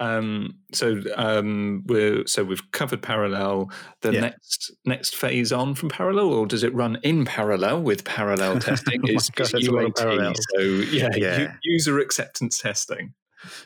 [0.00, 3.70] Um, so um, we're so we've covered parallel.
[4.00, 4.20] The yeah.
[4.20, 9.02] next next phase on from parallel, or does it run in parallel with parallel testing?
[9.04, 10.36] oh is, UAT.
[10.56, 11.52] So yeah, yeah.
[11.62, 13.12] user acceptance testing.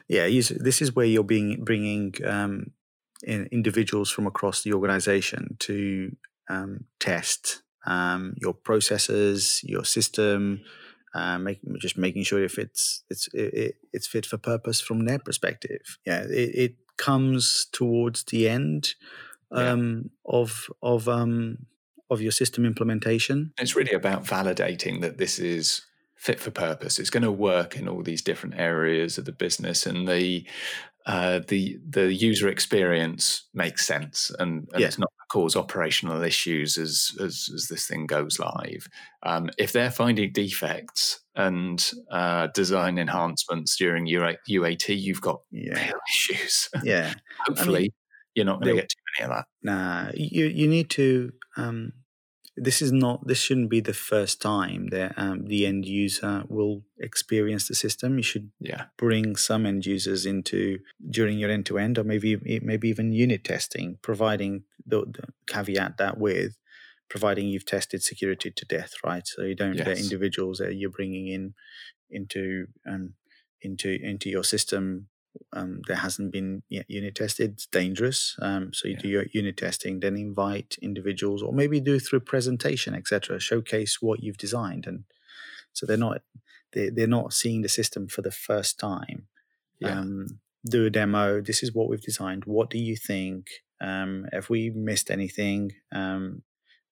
[0.09, 2.73] Yeah, this is where you're being bringing um,
[3.23, 6.15] in individuals from across the organization to
[6.49, 10.61] um, test um, your processes, your system,
[11.15, 15.19] uh, make, just making sure if it's it's it, it's fit for purpose from their
[15.19, 15.99] perspective.
[16.05, 18.95] Yeah, it, it comes towards the end
[19.53, 20.39] um, yeah.
[20.39, 21.67] of of um,
[22.11, 23.53] of your system implementation.
[23.59, 25.83] It's really about validating that this is
[26.17, 26.99] fit for purpose.
[26.99, 30.45] It's going to work in all these different areas of the business, and the
[31.07, 34.87] uh, the the user experience makes sense, and, and yeah.
[34.87, 38.89] it's not cause operational issues as as, as this thing goes live.
[39.23, 45.87] Um, if they're finding defects and uh, design enhancements during UAT, you've got yeah.
[45.87, 46.69] real issues.
[46.83, 47.13] Yeah,
[47.47, 47.91] hopefully I mean,
[48.35, 49.47] you're not going to get too many of that.
[49.63, 51.33] Nah, you you need to.
[51.57, 51.93] Um,
[52.57, 56.83] this is not this shouldn't be the first time that um, the end user will
[56.99, 58.85] experience the system you should yeah.
[58.97, 60.79] bring some end users into
[61.11, 65.97] during your end to end or maybe maybe even unit testing providing the, the, caveat
[65.99, 66.57] that with
[67.09, 69.87] providing you've tested security to death right so you don't yes.
[69.87, 71.55] get individuals that you're bringing in
[72.11, 73.15] into um,
[73.63, 75.09] into into your system
[75.53, 77.53] um, that hasn't been yet unit tested.
[77.53, 78.37] It's dangerous.
[78.41, 79.01] Um, so you yeah.
[79.01, 83.41] do your unit testing, then invite individuals, or maybe do through presentation, etc.
[83.41, 85.05] Showcase what you've designed, and
[85.73, 86.23] so they're not
[86.73, 89.29] they they're not seeing the system for the first time.
[89.81, 90.01] Yeah.
[90.01, 91.41] Um, do a demo.
[91.41, 92.45] This is what we've designed.
[92.47, 93.47] What do you think?
[93.81, 96.43] Um, if we missed anything, um,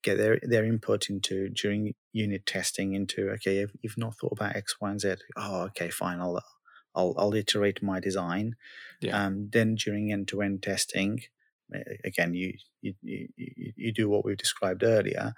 [0.02, 4.56] get their their input into during unit testing into okay, if you've not thought about
[4.56, 6.42] X, Y, and Z, oh, okay, fine, I'll
[6.94, 8.56] I'll, I'll iterate my design.
[9.00, 9.24] Yeah.
[9.24, 11.22] Um, then during end to end testing,
[12.04, 13.28] again, you you, you,
[13.76, 15.34] you do what we've described earlier,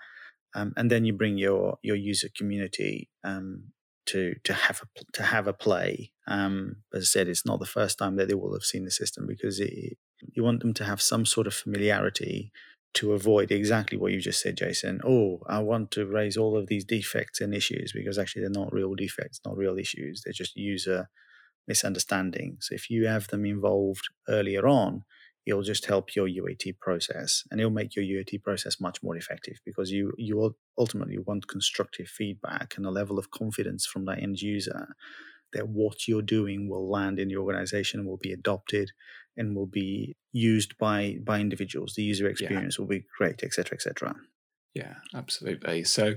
[0.54, 3.64] um, and then you bring your your user community um,
[4.06, 6.12] to to have a to have a play.
[6.26, 8.90] Um, as I said, it's not the first time that they will have seen the
[8.90, 9.98] system because it,
[10.32, 12.52] you want them to have some sort of familiarity
[12.94, 15.00] to avoid exactly what you just said, Jason.
[15.04, 18.72] Oh, I want to raise all of these defects and issues because actually they're not
[18.72, 20.22] real defects, not real issues.
[20.22, 21.08] They're just user
[21.66, 22.58] misunderstanding.
[22.60, 25.04] So if you have them involved earlier on,
[25.46, 29.58] it'll just help your UAT process and it'll make your UAT process much more effective
[29.64, 34.40] because you you ultimately want constructive feedback and a level of confidence from that end
[34.40, 34.94] user
[35.52, 38.90] that what you're doing will land in the organization will be adopted
[39.36, 42.82] and will be used by by individuals the user experience yeah.
[42.82, 44.14] will be great etc etc
[44.74, 46.14] yeah absolutely so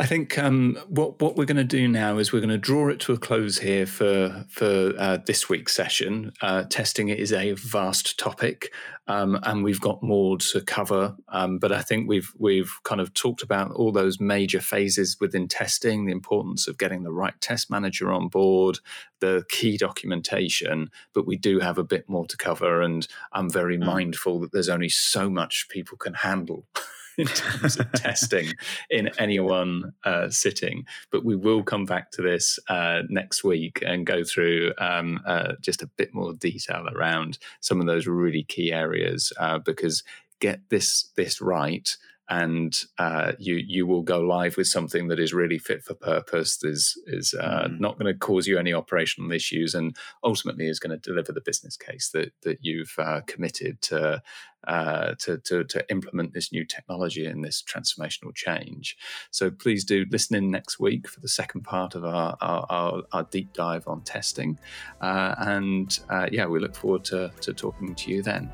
[0.00, 2.88] I think um, what what we're going to do now is we're going to draw
[2.88, 6.32] it to a close here for for uh, this week's session.
[6.40, 8.72] Uh, testing is a vast topic,
[9.08, 11.16] um, and we've got more to cover.
[11.28, 15.48] Um, but I think we've we've kind of talked about all those major phases within
[15.48, 18.78] testing, the importance of getting the right test manager on board,
[19.20, 20.90] the key documentation.
[21.12, 23.84] But we do have a bit more to cover, and I'm very mm.
[23.84, 26.64] mindful that there's only so much people can handle.
[27.20, 28.52] in terms of testing
[28.90, 30.84] in any one uh, sitting.
[31.10, 35.52] But we will come back to this uh, next week and go through um, uh,
[35.60, 40.02] just a bit more detail around some of those really key areas uh, because
[40.40, 41.96] get this this right
[42.30, 46.62] and uh, you you will go live with something that is really fit for purpose.
[46.62, 47.80] Is is uh, mm.
[47.80, 51.40] not going to cause you any operational issues, and ultimately is going to deliver the
[51.40, 54.22] business case that that you've uh, committed to,
[54.68, 58.96] uh, to, to to implement this new technology and this transformational change.
[59.32, 63.02] So please do listen in next week for the second part of our our, our,
[63.12, 64.56] our deep dive on testing,
[65.00, 68.52] uh, and uh, yeah, we look forward to to talking to you then.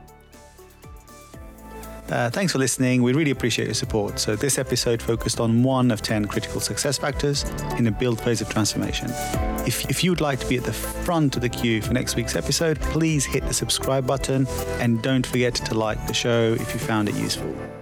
[2.11, 3.02] Uh, thanks for listening.
[3.02, 4.18] We really appreciate your support.
[4.18, 7.44] So, this episode focused on one of 10 critical success factors
[7.76, 9.11] in the build phase of transformation.
[9.66, 12.36] If, if you'd like to be at the front of the queue for next week's
[12.36, 14.46] episode, please hit the subscribe button
[14.80, 17.76] and don't forget to like the show if you found it useful.